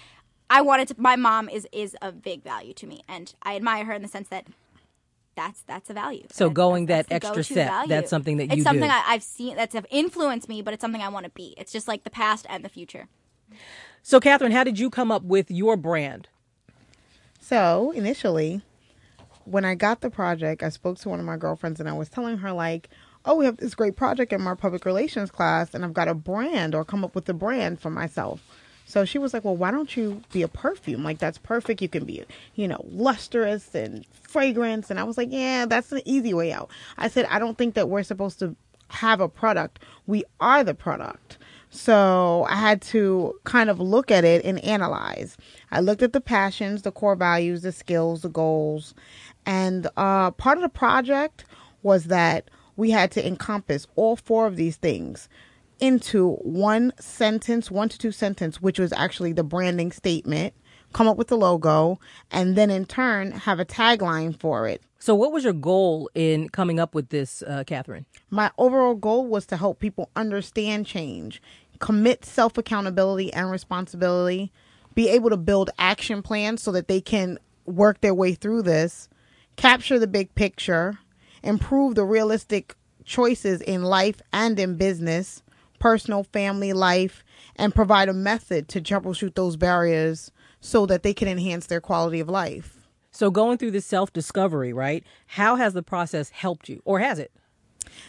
I 0.49 0.61
wanted 0.61 0.87
to. 0.87 0.95
My 0.97 1.17
mom 1.17 1.49
is 1.49 1.67
is 1.73 1.93
a 2.01 2.13
big 2.13 2.41
value 2.41 2.73
to 2.75 2.87
me, 2.87 3.01
and 3.05 3.33
I 3.43 3.57
admire 3.57 3.83
her 3.83 3.91
in 3.91 4.01
the 4.01 4.07
sense 4.07 4.29
that. 4.29 4.45
That's 5.35 5.61
that's 5.63 5.89
a 5.89 5.93
value. 5.93 6.25
So 6.31 6.47
That- 6.47 6.53
going 6.53 6.85
that's 6.87 7.07
that 7.09 7.15
extra 7.15 7.43
step, 7.43 7.67
value. 7.69 7.87
that's 7.89 8.09
something 8.09 8.37
that 8.37 8.47
you 8.47 8.53
It's 8.55 8.63
something 8.63 8.83
do. 8.89 8.93
I, 8.93 9.03
I've 9.07 9.23
seen 9.23 9.55
that's 9.55 9.73
have 9.73 9.85
influenced 9.89 10.49
me, 10.49 10.61
but 10.61 10.73
it's 10.73 10.81
something 10.81 11.01
I 11.01 11.07
want 11.09 11.25
to 11.25 11.31
be. 11.31 11.55
It's 11.57 11.71
just 11.71 11.87
like 11.87 12.03
the 12.03 12.09
past 12.09 12.45
and 12.49 12.65
the 12.65 12.69
future. 12.69 13.07
So, 14.03 14.19
Catherine, 14.19 14.51
how 14.51 14.63
did 14.63 14.79
you 14.79 14.89
come 14.89 15.11
up 15.11 15.23
with 15.23 15.49
your 15.51 15.77
brand? 15.77 16.27
So 17.39 17.91
initially, 17.91 18.61
when 19.45 19.65
I 19.65 19.75
got 19.75 20.01
the 20.01 20.09
project, 20.09 20.63
I 20.63 20.69
spoke 20.69 20.97
to 20.99 21.09
one 21.09 21.19
of 21.19 21.25
my 21.25 21.37
girlfriends 21.37 21.79
and 21.79 21.89
I 21.89 21.93
was 21.93 22.09
telling 22.09 22.37
her 22.39 22.51
like, 22.51 22.89
"Oh, 23.25 23.35
we 23.35 23.45
have 23.45 23.57
this 23.57 23.75
great 23.75 23.95
project 23.95 24.31
in 24.33 24.41
my 24.41 24.55
public 24.55 24.85
relations 24.85 25.31
class, 25.31 25.73
and 25.73 25.83
I've 25.83 25.93
got 25.93 26.07
a 26.07 26.13
brand 26.13 26.75
or 26.75 26.83
come 26.85 27.03
up 27.03 27.15
with 27.15 27.27
a 27.29 27.33
brand 27.33 27.79
for 27.79 27.89
myself." 27.89 28.41
So 28.91 29.05
she 29.05 29.17
was 29.17 29.33
like, 29.33 29.45
"Well, 29.45 29.55
why 29.55 29.71
don't 29.71 29.95
you 29.95 30.21
be 30.33 30.41
a 30.41 30.49
perfume? 30.49 31.01
Like 31.01 31.17
that's 31.19 31.37
perfect. 31.37 31.81
You 31.81 31.87
can 31.87 32.03
be, 32.03 32.25
you 32.55 32.67
know, 32.67 32.83
lustrous 32.89 33.73
and 33.73 34.05
fragrance." 34.21 34.91
And 34.91 34.99
I 34.99 35.03
was 35.03 35.17
like, 35.17 35.29
"Yeah, 35.31 35.65
that's 35.65 35.93
an 35.93 36.01
easy 36.03 36.33
way 36.33 36.51
out." 36.51 36.69
I 36.97 37.07
said, 37.07 37.25
"I 37.29 37.39
don't 37.39 37.57
think 37.57 37.75
that 37.75 37.87
we're 37.87 38.03
supposed 38.03 38.39
to 38.39 38.53
have 38.89 39.21
a 39.21 39.29
product. 39.29 39.79
We 40.07 40.25
are 40.41 40.65
the 40.65 40.73
product." 40.73 41.37
So 41.69 42.45
I 42.49 42.55
had 42.55 42.81
to 42.93 43.33
kind 43.45 43.69
of 43.69 43.79
look 43.79 44.11
at 44.11 44.25
it 44.25 44.43
and 44.43 44.61
analyze. 44.61 45.37
I 45.71 45.79
looked 45.79 46.03
at 46.03 46.11
the 46.11 46.19
passions, 46.19 46.81
the 46.81 46.91
core 46.91 47.15
values, 47.15 47.61
the 47.61 47.71
skills, 47.71 48.23
the 48.23 48.29
goals. 48.29 48.93
And 49.45 49.87
uh, 49.95 50.31
part 50.31 50.57
of 50.57 50.63
the 50.63 50.69
project 50.69 51.45
was 51.81 52.05
that 52.05 52.49
we 52.75 52.91
had 52.91 53.09
to 53.11 53.25
encompass 53.25 53.87
all 53.95 54.17
four 54.17 54.47
of 54.47 54.57
these 54.57 54.75
things 54.75 55.29
into 55.81 56.35
one 56.35 56.93
sentence, 56.99 57.69
one 57.69 57.89
to 57.89 57.97
two 57.97 58.11
sentence, 58.11 58.61
which 58.61 58.79
was 58.79 58.93
actually 58.93 59.33
the 59.33 59.43
branding 59.43 59.91
statement, 59.91 60.53
come 60.93 61.07
up 61.07 61.17
with 61.17 61.27
the 61.27 61.37
logo, 61.37 61.99
and 62.31 62.55
then 62.55 62.69
in 62.69 62.85
turn 62.85 63.31
have 63.31 63.59
a 63.59 63.65
tagline 63.65 64.39
for 64.39 64.67
it. 64.67 64.81
So, 64.99 65.15
what 65.15 65.31
was 65.31 65.43
your 65.43 65.53
goal 65.53 66.09
in 66.13 66.49
coming 66.49 66.79
up 66.79 66.93
with 66.93 67.09
this, 67.09 67.41
uh, 67.41 67.63
Catherine? 67.65 68.05
My 68.29 68.51
overall 68.57 68.93
goal 68.93 69.25
was 69.25 69.47
to 69.47 69.57
help 69.57 69.79
people 69.79 70.11
understand 70.15 70.85
change, 70.85 71.41
commit 71.79 72.23
self 72.23 72.57
accountability 72.57 73.33
and 73.33 73.49
responsibility, 73.49 74.51
be 74.93 75.09
able 75.09 75.31
to 75.31 75.37
build 75.37 75.71
action 75.79 76.21
plans 76.21 76.61
so 76.61 76.71
that 76.71 76.87
they 76.87 77.01
can 77.01 77.39
work 77.65 78.01
their 78.01 78.13
way 78.13 78.33
through 78.33 78.61
this, 78.61 79.09
capture 79.55 79.97
the 79.97 80.07
big 80.07 80.33
picture, 80.35 80.99
improve 81.41 81.95
the 81.95 82.05
realistic 82.05 82.75
choices 83.03 83.61
in 83.61 83.83
life 83.83 84.21
and 84.31 84.59
in 84.59 84.77
business, 84.77 85.41
personal, 85.81 86.23
family 86.23 86.71
life, 86.71 87.23
and 87.57 87.75
provide 87.75 88.07
a 88.07 88.13
method 88.13 88.69
to 88.69 88.79
troubleshoot 88.81 89.35
those 89.35 89.57
barriers 89.57 90.31
so 90.61 90.85
that 90.85 91.03
they 91.03 91.13
can 91.13 91.27
enhance 91.27 91.67
their 91.67 91.81
quality 91.81 92.21
of 92.21 92.29
life. 92.29 92.87
So, 93.11 93.29
going 93.29 93.57
through 93.57 93.71
this 93.71 93.85
self 93.85 94.13
discovery, 94.13 94.71
right? 94.71 95.03
How 95.27 95.57
has 95.57 95.73
the 95.73 95.83
process 95.83 96.29
helped 96.29 96.69
you, 96.69 96.81
or 96.85 96.99
has 96.99 97.19
it? 97.19 97.31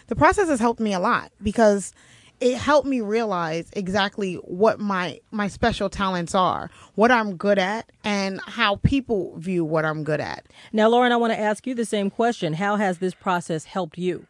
the 0.09 0.17
process 0.17 0.49
has 0.49 0.61
helped 0.61 0.81
me 0.81 0.93
a 0.93 1.01
lot 1.01 1.33
because 1.43 1.93
it 2.41 2.57
helped 2.57 2.89
me 2.89 3.01
realize 3.01 3.71
exactly 3.75 4.35
what 4.35 4.81
my 4.81 5.21
my 5.31 5.47
special 5.47 5.89
talents 5.89 6.35
are, 6.35 6.71
what 6.95 7.11
I'm 7.11 7.37
good 7.37 7.59
at, 7.59 7.91
and 8.03 8.41
how 8.47 8.77
people 8.77 9.37
view 9.39 9.65
what 9.65 9.85
I'm 9.85 10.03
good 10.03 10.21
at. 10.21 10.47
Now, 10.73 10.89
Lauren, 10.89 11.13
I 11.13 11.17
want 11.17 11.33
to 11.33 11.39
ask 11.39 11.67
you 11.67 11.75
the 11.75 11.85
same 11.85 12.11
question. 12.11 12.55
How 12.55 12.77
has 12.77 12.99
this 12.99 13.15
process 13.15 13.65
helped 13.65 13.97
you? 13.97 14.27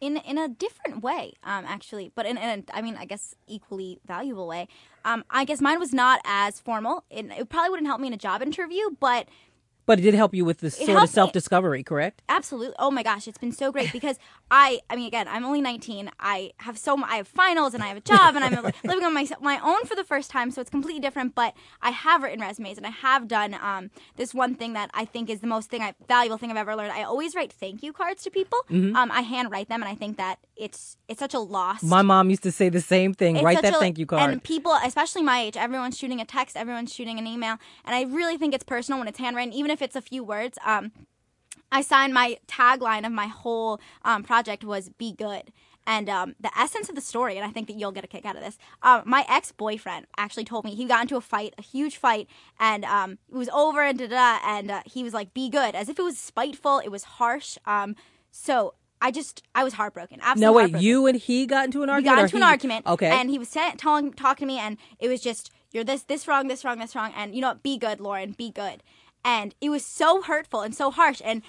In 0.00 0.16
in 0.18 0.38
a 0.38 0.48
different 0.48 1.02
way, 1.02 1.34
um, 1.42 1.64
actually, 1.66 2.12
but 2.14 2.26
in, 2.26 2.36
in 2.36 2.64
a, 2.68 2.76
I 2.76 2.82
mean, 2.82 2.96
I 2.96 3.04
guess 3.04 3.34
equally 3.46 3.98
valuable 4.06 4.46
way. 4.46 4.68
Um, 5.04 5.24
I 5.30 5.44
guess 5.44 5.60
mine 5.60 5.78
was 5.78 5.92
not 5.92 6.20
as 6.24 6.60
formal. 6.60 7.04
It, 7.10 7.26
it 7.26 7.48
probably 7.48 7.70
wouldn't 7.70 7.86
help 7.86 8.00
me 8.00 8.08
in 8.08 8.12
a 8.12 8.18
job 8.18 8.42
interview, 8.42 8.90
but 9.00 9.28
But 9.88 9.98
it 10.00 10.02
did 10.02 10.12
help 10.12 10.34
you 10.34 10.44
with 10.44 10.58
this 10.58 10.76
sort 10.76 11.02
of 11.02 11.08
self 11.08 11.32
discovery, 11.32 11.82
correct? 11.82 12.20
absolutely. 12.28 12.76
Oh 12.78 12.90
my 12.90 13.02
gosh, 13.02 13.26
it's 13.26 13.38
been 13.38 13.52
so 13.52 13.72
great 13.72 13.90
because 13.90 14.18
I, 14.50 14.80
I 14.90 14.96
mean, 14.96 15.06
again, 15.06 15.26
I'm 15.28 15.44
only 15.46 15.62
19. 15.62 16.10
I 16.20 16.52
have 16.58 16.76
so, 16.76 16.92
m- 16.92 17.04
I 17.04 17.16
have 17.16 17.26
finals 17.26 17.72
and 17.72 17.82
I 17.82 17.86
have 17.86 17.96
a 17.96 18.02
job 18.02 18.36
and 18.36 18.44
I'm 18.44 18.52
living 18.84 19.04
on 19.04 19.14
my 19.14 19.26
my 19.40 19.58
own 19.64 19.84
for 19.86 19.96
the 19.96 20.04
first 20.04 20.30
time, 20.30 20.50
so 20.50 20.60
it's 20.60 20.68
completely 20.68 21.00
different. 21.00 21.34
But 21.34 21.54
I 21.80 21.90
have 21.90 22.22
written 22.22 22.40
resumes 22.40 22.76
and 22.76 22.86
I 22.86 22.90
have 22.90 23.28
done 23.28 23.54
um, 23.54 23.90
this 24.16 24.34
one 24.34 24.54
thing 24.54 24.74
that 24.74 24.90
I 24.92 25.06
think 25.06 25.30
is 25.30 25.40
the 25.40 25.46
most 25.46 25.70
thing 25.70 25.80
I, 25.82 25.94
valuable 26.06 26.36
thing 26.36 26.50
I've 26.50 26.58
ever 26.58 26.76
learned. 26.76 26.92
I 26.92 27.02
always 27.04 27.34
write 27.34 27.50
thank 27.50 27.82
you 27.82 27.94
cards 27.94 28.22
to 28.24 28.30
people. 28.30 28.58
Mm-hmm. 28.70 28.94
Um, 28.94 29.10
I 29.10 29.22
handwrite 29.22 29.70
them, 29.70 29.82
and 29.82 29.90
I 29.90 29.94
think 29.94 30.18
that 30.18 30.38
it's 30.54 30.98
it's 31.08 31.18
such 31.18 31.32
a 31.32 31.38
loss. 31.38 31.82
My 31.82 32.02
mom 32.02 32.28
used 32.28 32.42
to 32.42 32.52
say 32.52 32.68
the 32.68 32.82
same 32.82 33.14
thing. 33.14 33.36
It's 33.36 33.44
Write 33.44 33.62
that 33.62 33.74
a- 33.74 33.78
thank 33.78 33.98
you 33.98 34.04
card. 34.04 34.30
And 34.30 34.42
people, 34.42 34.76
especially 34.84 35.22
my 35.22 35.40
age, 35.40 35.56
everyone's 35.56 35.96
shooting 35.96 36.20
a 36.20 36.24
text, 36.26 36.56
everyone's 36.56 36.92
shooting 36.92 37.18
an 37.18 37.26
email, 37.26 37.56
and 37.86 37.94
I 37.94 38.02
really 38.02 38.36
think 38.36 38.54
it's 38.54 38.64
personal 38.64 38.98
when 38.98 39.08
it's 39.08 39.18
handwritten, 39.18 39.52
even 39.54 39.70
if 39.70 39.77
it's 39.82 39.96
a 39.96 40.00
few 40.00 40.22
words. 40.24 40.58
Um, 40.64 40.92
I 41.70 41.82
signed 41.82 42.14
my 42.14 42.38
tagline 42.46 43.06
of 43.06 43.12
my 43.12 43.26
whole 43.26 43.80
um, 44.04 44.22
project 44.22 44.64
was 44.64 44.88
"Be 44.90 45.12
good." 45.12 45.52
And 45.86 46.10
um, 46.10 46.34
the 46.38 46.50
essence 46.58 46.90
of 46.90 46.94
the 46.94 47.00
story, 47.00 47.38
and 47.38 47.46
I 47.46 47.50
think 47.50 47.66
that 47.68 47.78
you'll 47.78 47.92
get 47.92 48.04
a 48.04 48.06
kick 48.06 48.26
out 48.26 48.36
of 48.36 48.42
this. 48.42 48.58
Um, 48.82 49.02
my 49.06 49.24
ex 49.26 49.52
boyfriend 49.52 50.06
actually 50.18 50.44
told 50.44 50.66
me 50.66 50.74
he 50.74 50.84
got 50.84 51.00
into 51.00 51.16
a 51.16 51.20
fight, 51.22 51.54
a 51.56 51.62
huge 51.62 51.96
fight, 51.96 52.28
and 52.60 52.84
um, 52.84 53.18
it 53.30 53.36
was 53.36 53.48
over 53.48 53.82
and 53.82 53.98
da 53.98 54.06
da. 54.06 54.38
And 54.44 54.70
uh, 54.70 54.82
he 54.84 55.02
was 55.02 55.14
like, 55.14 55.32
"Be 55.32 55.48
good," 55.48 55.74
as 55.74 55.88
if 55.88 55.98
it 55.98 56.02
was 56.02 56.18
spiteful. 56.18 56.80
It 56.80 56.90
was 56.90 57.04
harsh. 57.04 57.56
Um, 57.64 57.96
so 58.30 58.74
I 59.00 59.10
just, 59.10 59.42
I 59.54 59.64
was 59.64 59.74
heartbroken. 59.74 60.18
Absolutely. 60.22 60.70
now, 60.70 60.78
wait, 60.78 60.82
you 60.82 61.06
and 61.06 61.16
he 61.16 61.46
got 61.46 61.66
into 61.66 61.82
an 61.82 61.88
we 61.88 61.94
argument? 61.94 62.16
got 62.16 62.24
into 62.24 62.36
an 62.36 62.42
he- 62.42 62.48
argument. 62.48 62.86
Okay. 62.86 63.08
And 63.08 63.30
he 63.30 63.38
was 63.38 63.48
saying, 63.48 63.76
telling, 63.76 64.12
talking 64.12 64.48
to 64.48 64.54
me, 64.54 64.58
and 64.58 64.76
it 64.98 65.08
was 65.08 65.20
just, 65.20 65.50
you're 65.70 65.84
this, 65.84 66.02
this 66.02 66.26
wrong, 66.26 66.48
this 66.48 66.64
wrong, 66.64 66.78
this 66.78 66.94
wrong, 66.96 67.12
and 67.16 67.34
you 67.34 67.40
know, 67.40 67.48
what? 67.48 67.62
be 67.62 67.78
good, 67.78 68.00
Lauren, 68.00 68.32
be 68.32 68.50
good. 68.50 68.82
And 69.24 69.54
it 69.60 69.68
was 69.70 69.84
so 69.84 70.22
hurtful 70.22 70.60
and 70.62 70.74
so 70.74 70.90
harsh, 70.90 71.20
and 71.24 71.42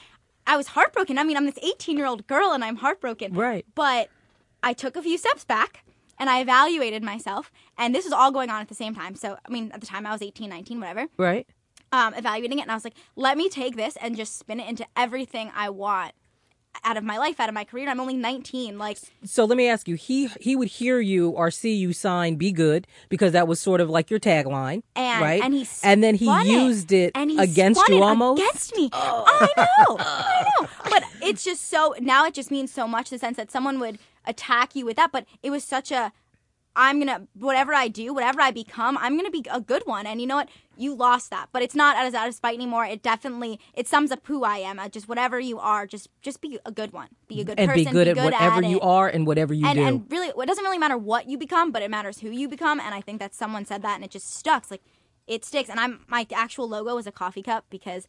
I 0.48 0.58
was 0.58 0.68
heartbroken. 0.68 1.18
I 1.18 1.24
mean, 1.24 1.38
I'm 1.38 1.46
this 1.46 1.60
18 1.62 1.98
year 1.98 2.06
old 2.08 2.28
girl, 2.28 2.52
and 2.52 2.64
I'm 2.64 2.78
heartbroken. 2.78 3.34
Right. 3.34 3.66
But 3.76 4.10
I 4.64 4.74
took 4.74 4.96
a 4.96 5.02
few 5.02 5.18
steps 5.18 5.46
back 5.46 5.84
and 6.18 6.30
I 6.30 6.42
evaluated 6.42 7.02
myself, 7.02 7.50
and 7.78 7.96
this 7.96 8.04
was 8.04 8.12
all 8.12 8.32
going 8.32 8.50
on 8.50 8.60
at 8.60 8.68
the 8.68 8.76
same 8.76 8.94
time. 8.94 9.16
So, 9.16 9.38
I 9.46 9.50
mean, 9.50 9.72
at 9.74 9.80
the 9.80 9.88
time 9.88 10.06
I 10.06 10.12
was 10.12 10.22
18, 10.22 10.50
19, 10.50 10.80
whatever 10.82 11.08
Right. 11.18 11.48
um, 11.94 12.14
evaluating 12.14 12.60
it, 12.60 12.64
and 12.64 12.72
I 12.72 12.74
was 12.74 12.84
like, 12.84 12.96
let 13.16 13.38
me 13.38 13.48
take 13.48 13.78
this 13.78 13.96
and 14.02 14.18
just 14.18 14.38
spin 14.38 14.60
it 14.60 14.68
into 14.68 14.86
everything 14.98 15.50
I 15.56 15.70
want 15.70 16.12
out 16.84 16.98
of 16.98 17.04
my 17.04 17.18
life, 17.18 17.40
out 17.40 17.50
of 17.50 17.56
my 17.56 17.64
career. 17.66 17.90
I'm 17.90 18.00
only 18.00 18.16
19. 18.16 18.78
Like, 18.78 18.98
So 19.26 19.46
let 19.46 19.58
me 19.58 19.68
ask 19.68 19.88
you, 19.88 19.96
he 19.96 20.28
he 20.40 20.56
would 20.56 20.68
hear 20.70 21.00
you 21.00 21.30
or 21.32 21.52
see 21.52 21.74
you 21.76 21.94
sign 21.94 22.36
"Be 22.36 22.52
Good" 22.52 22.88
because 23.10 23.34
that 23.34 23.48
was 23.48 23.60
sort 23.60 23.82
of 23.82 23.90
like 23.90 24.10
your 24.10 24.20
tagline, 24.20 24.84
and 24.96 25.22
right? 25.22 25.42
and 25.44 25.54
he 25.54 25.68
and 25.84 26.04
then 26.04 26.16
he 26.16 26.26
spun 26.26 26.46
used 26.48 26.92
it, 26.92 27.12
and 27.16 27.32
he 27.32 27.38
against 27.38 27.82
spun 27.82 27.96
you 27.96 28.02
it 28.02 28.06
almost. 28.06 28.42
against 28.42 28.76
me. 28.76 28.90
Oh. 29.02 29.24
I 29.28 29.66
know, 29.88 29.98
I 30.00 30.50
know. 30.62 30.68
But 30.90 31.04
it's 31.22 31.44
just 31.44 31.70
so 31.70 31.96
now 32.00 32.26
it 32.26 32.34
just 32.34 32.52
means 32.52 32.72
so 32.72 32.88
much. 32.88 33.10
The 33.10 33.20
sense 33.20 33.38
that 33.38 33.52
someone 33.52 33.80
would 33.80 33.98
attack 34.26 34.76
you 34.76 34.86
with 34.86 34.96
that, 34.98 35.12
but 35.12 35.26
it 35.44 35.50
was 35.50 35.64
such 35.64 35.92
a. 35.92 36.12
I'm 36.76 37.00
gonna 37.00 37.28
whatever 37.34 37.74
I 37.74 37.88
do, 37.88 38.14
whatever 38.14 38.40
I 38.42 38.52
become, 38.52 38.98
I'm 39.00 39.18
gonna 39.18 39.32
be 39.32 39.44
a 39.52 39.60
good 39.60 39.84
one. 39.86 40.06
And 40.06 40.22
you 40.22 40.28
know 40.28 40.36
what? 40.38 40.50
You 40.80 40.96
lost 40.96 41.30
that, 41.32 41.50
but 41.52 41.62
it's 41.62 41.76
not 41.76 41.98
as 41.98 42.14
out 42.14 42.28
of 42.30 42.34
spite 42.34 42.56
anymore. 42.56 42.86
It 42.86 43.02
definitely 43.04 43.60
it 43.74 43.88
sums 43.88 44.12
up 44.12 44.26
who 44.26 44.44
I 44.44 44.58
am. 44.58 44.80
Uh, 44.80 44.88
Just 44.90 45.10
whatever 45.10 45.40
you 45.40 45.60
are, 45.60 45.86
just 45.86 46.08
just 46.22 46.40
be 46.42 46.58
a 46.66 46.72
good 46.72 46.94
one. 46.94 47.10
Be 47.28 47.42
a 47.42 47.44
good 47.44 47.60
and 47.60 47.70
person. 47.70 47.84
be 47.86 47.92
good 47.92 48.08
at 48.08 48.18
whatever 48.18 48.64
it 48.64 48.68
you 48.70 48.80
are 48.80 49.08
and 49.10 49.28
whatever 49.28 49.54
you 49.54 49.66
and, 49.68 49.78
do. 49.78 49.84
and 49.86 50.06
really 50.10 50.30
it 50.30 50.48
doesn't 50.48 50.64
really 50.64 50.78
matter 50.78 50.98
what 50.98 51.28
you 51.30 51.38
become 51.38 51.72
but 51.72 51.82
it 51.82 51.92
matters 51.92 52.20
who 52.22 52.30
you 52.30 52.48
become 52.48 52.80
and 52.80 52.96
i 52.96 53.02
think 53.02 53.20
that 53.20 53.34
someone 53.36 53.66
said 53.66 53.82
that 53.82 53.96
and 53.96 54.04
it 54.04 54.12
just 54.12 54.34
stuck 54.34 54.64
It's 54.64 54.72
like 54.72 54.82
it 55.28 55.46
sticks 55.46 55.70
and 55.70 55.80
i'm 55.80 56.06
my 56.08 56.26
actual 56.34 56.68
logo 56.68 56.98
is 56.98 57.06
a 57.08 57.12
coffee 57.12 57.44
cup 57.44 57.66
because 57.70 58.08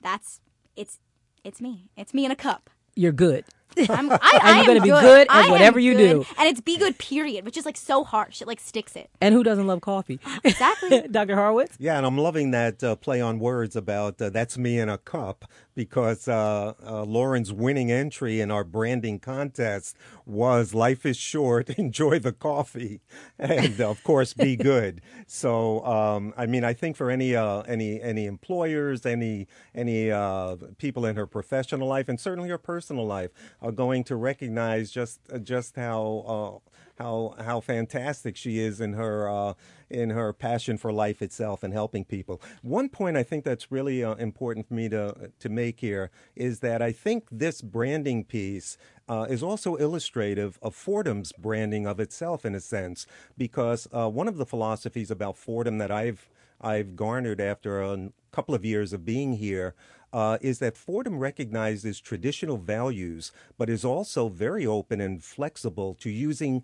that's 0.00 0.40
it's 0.76 1.00
it's 1.42 1.60
me 1.60 1.88
it's 1.96 2.12
me 2.14 2.24
in 2.24 2.30
a 2.30 2.36
cup 2.36 2.70
You're 2.94 3.12
good. 3.12 3.44
I'm, 3.90 4.10
I, 4.12 4.18
I 4.22 4.50
you're 4.50 4.60
am 4.60 4.66
gonna 4.66 4.80
be 4.80 4.88
good. 4.90 5.02
good 5.02 5.26
at 5.30 5.46
I 5.46 5.50
whatever 5.50 5.78
you 5.78 5.94
good. 5.94 6.10
do. 6.10 6.26
and 6.38 6.48
it's 6.48 6.60
be 6.60 6.76
good 6.76 6.98
period 6.98 7.44
which 7.44 7.56
is 7.56 7.64
like 7.64 7.76
so 7.76 8.04
harsh 8.04 8.40
it 8.42 8.48
like 8.48 8.60
sticks 8.60 8.96
it 8.96 9.10
And 9.20 9.34
who 9.34 9.42
doesn't 9.42 9.66
love 9.66 9.80
coffee? 9.80 10.18
exactly 10.44 11.02
Dr. 11.10 11.36
Horowitz? 11.36 11.76
Yeah, 11.78 11.96
and 11.96 12.06
I'm 12.06 12.18
loving 12.18 12.50
that 12.52 12.82
uh, 12.82 12.96
play 12.96 13.20
on 13.20 13.38
words 13.38 13.76
about 13.76 14.20
uh, 14.20 14.30
that's 14.30 14.58
me 14.58 14.78
in 14.78 14.88
a 14.88 14.98
cup 14.98 15.44
because 15.74 16.28
uh, 16.28 16.74
uh, 16.84 17.04
Lauren's 17.04 17.52
winning 17.52 17.90
entry 17.90 18.40
in 18.40 18.50
our 18.50 18.64
branding 18.64 19.18
contest 19.18 19.96
was 20.26 20.74
life 20.74 21.04
is 21.06 21.16
short, 21.16 21.70
enjoy 21.78 22.18
the 22.18 22.32
coffee, 22.32 23.00
and 23.38 23.80
of 23.80 24.02
course 24.04 24.34
be 24.34 24.56
good. 24.72 25.00
So, 25.26 25.84
um, 25.84 26.34
I 26.36 26.46
mean, 26.46 26.64
I 26.64 26.72
think 26.72 26.96
for 26.96 27.10
any 27.10 27.34
uh, 27.34 27.62
any 27.62 28.00
any 28.00 28.26
employers, 28.26 29.06
any 29.06 29.46
any 29.74 30.10
uh, 30.10 30.56
people 30.78 31.06
in 31.06 31.16
her 31.16 31.26
professional 31.26 31.88
life, 31.88 32.08
and 32.08 32.18
certainly 32.20 32.48
her 32.50 32.58
personal 32.58 33.06
life, 33.06 33.30
are 33.60 33.72
going 33.72 34.04
to 34.04 34.16
recognize 34.16 34.90
just 34.90 35.20
uh, 35.32 35.38
just 35.38 35.76
how. 35.76 36.62
How 37.00 37.34
how 37.38 37.60
fantastic 37.60 38.36
she 38.36 38.58
is 38.58 38.78
in 38.78 38.92
her 38.92 39.26
uh, 39.26 39.54
in 39.88 40.10
her 40.10 40.34
passion 40.34 40.76
for 40.76 40.92
life 40.92 41.22
itself 41.22 41.62
and 41.62 41.72
helping 41.72 42.04
people. 42.04 42.42
One 42.60 42.90
point 42.90 43.16
I 43.16 43.22
think 43.22 43.42
that's 43.42 43.72
really 43.72 44.04
uh, 44.04 44.16
important 44.16 44.68
for 44.68 44.74
me 44.74 44.90
to 44.90 45.32
to 45.38 45.48
make 45.48 45.80
here 45.80 46.10
is 46.36 46.60
that 46.60 46.82
I 46.82 46.92
think 46.92 47.24
this 47.32 47.62
branding 47.62 48.24
piece 48.24 48.76
uh, 49.08 49.26
is 49.30 49.42
also 49.42 49.76
illustrative 49.76 50.58
of 50.60 50.74
Fordham's 50.74 51.32
branding 51.32 51.86
of 51.86 52.00
itself 52.00 52.44
in 52.44 52.54
a 52.54 52.60
sense, 52.60 53.06
because 53.38 53.88
uh, 53.94 54.10
one 54.10 54.28
of 54.28 54.36
the 54.36 54.44
philosophies 54.44 55.10
about 55.10 55.38
Fordham 55.38 55.78
that 55.78 55.90
I've 55.90 56.28
I've 56.60 56.96
garnered 56.96 57.40
after 57.40 57.80
a 57.80 58.10
couple 58.30 58.54
of 58.54 58.62
years 58.62 58.92
of 58.92 59.06
being 59.06 59.32
here 59.36 59.74
uh, 60.12 60.36
is 60.40 60.58
that 60.58 60.76
Fordham 60.76 61.18
recognizes 61.18 62.00
traditional 62.00 62.58
values, 62.58 63.32
but 63.56 63.70
is 63.70 63.84
also 63.84 64.28
very 64.28 64.66
open 64.66 65.00
and 65.00 65.22
flexible 65.22 65.94
to 65.94 66.10
using 66.10 66.62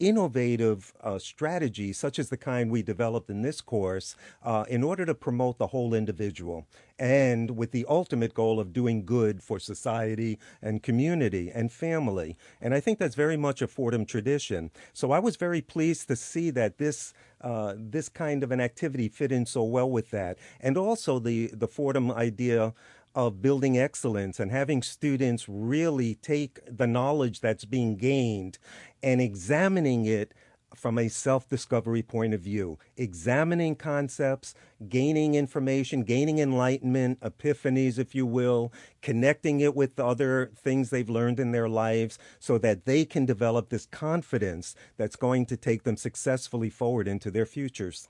innovative 0.00 0.92
uh, 1.02 1.18
strategies, 1.18 1.98
such 1.98 2.18
as 2.18 2.28
the 2.28 2.36
kind 2.36 2.70
we 2.70 2.82
developed 2.82 3.30
in 3.30 3.42
this 3.42 3.60
course, 3.60 4.16
uh, 4.42 4.64
in 4.68 4.82
order 4.82 5.04
to 5.06 5.14
promote 5.14 5.58
the 5.58 5.68
whole 5.68 5.94
individual 5.94 6.66
and 6.98 7.56
with 7.56 7.70
the 7.70 7.86
ultimate 7.88 8.34
goal 8.34 8.58
of 8.58 8.72
doing 8.72 9.04
good 9.04 9.42
for 9.42 9.58
society 9.58 10.38
and 10.60 10.82
community 10.82 11.50
and 11.54 11.70
family. 11.72 12.36
And 12.60 12.74
I 12.74 12.80
think 12.80 12.98
that's 12.98 13.14
very 13.14 13.36
much 13.36 13.62
a 13.62 13.68
Fordham 13.68 14.04
tradition. 14.04 14.70
So 14.92 15.12
I 15.12 15.18
was 15.18 15.36
very 15.36 15.60
pleased 15.60 16.08
to 16.08 16.16
see 16.16 16.50
that 16.50 16.78
this. 16.78 17.12
Uh, 17.40 17.74
this 17.78 18.08
kind 18.08 18.42
of 18.42 18.50
an 18.50 18.60
activity 18.60 19.08
fit 19.08 19.30
in 19.30 19.46
so 19.46 19.62
well 19.62 19.88
with 19.88 20.10
that, 20.10 20.36
and 20.60 20.76
also 20.76 21.20
the 21.20 21.46
the 21.54 21.68
Fordham 21.68 22.10
idea 22.10 22.74
of 23.14 23.42
building 23.42 23.78
excellence 23.78 24.38
and 24.38 24.50
having 24.50 24.82
students 24.82 25.48
really 25.48 26.14
take 26.16 26.60
the 26.66 26.86
knowledge 26.86 27.40
that's 27.40 27.64
being 27.64 27.96
gained 27.96 28.58
and 29.02 29.20
examining 29.20 30.04
it 30.04 30.32
from 30.74 30.98
a 30.98 31.08
self 31.08 31.48
discovery 31.48 32.02
point 32.02 32.34
of 32.34 32.40
view, 32.40 32.78
examining 32.96 33.74
concepts, 33.74 34.54
gaining 34.88 35.34
information, 35.34 36.02
gaining 36.02 36.38
enlightenment, 36.38 37.20
epiphanies, 37.20 37.98
if 37.98 38.14
you 38.14 38.26
will, 38.26 38.72
connecting 39.02 39.60
it 39.60 39.74
with 39.74 39.98
other 39.98 40.50
things 40.56 40.90
they've 40.90 41.08
learned 41.08 41.40
in 41.40 41.52
their 41.52 41.68
lives 41.68 42.18
so 42.38 42.58
that 42.58 42.84
they 42.84 43.04
can 43.04 43.26
develop 43.26 43.68
this 43.68 43.86
confidence 43.86 44.74
that's 44.96 45.16
going 45.16 45.46
to 45.46 45.56
take 45.56 45.82
them 45.84 45.96
successfully 45.96 46.70
forward 46.70 47.08
into 47.08 47.30
their 47.30 47.46
futures. 47.46 48.08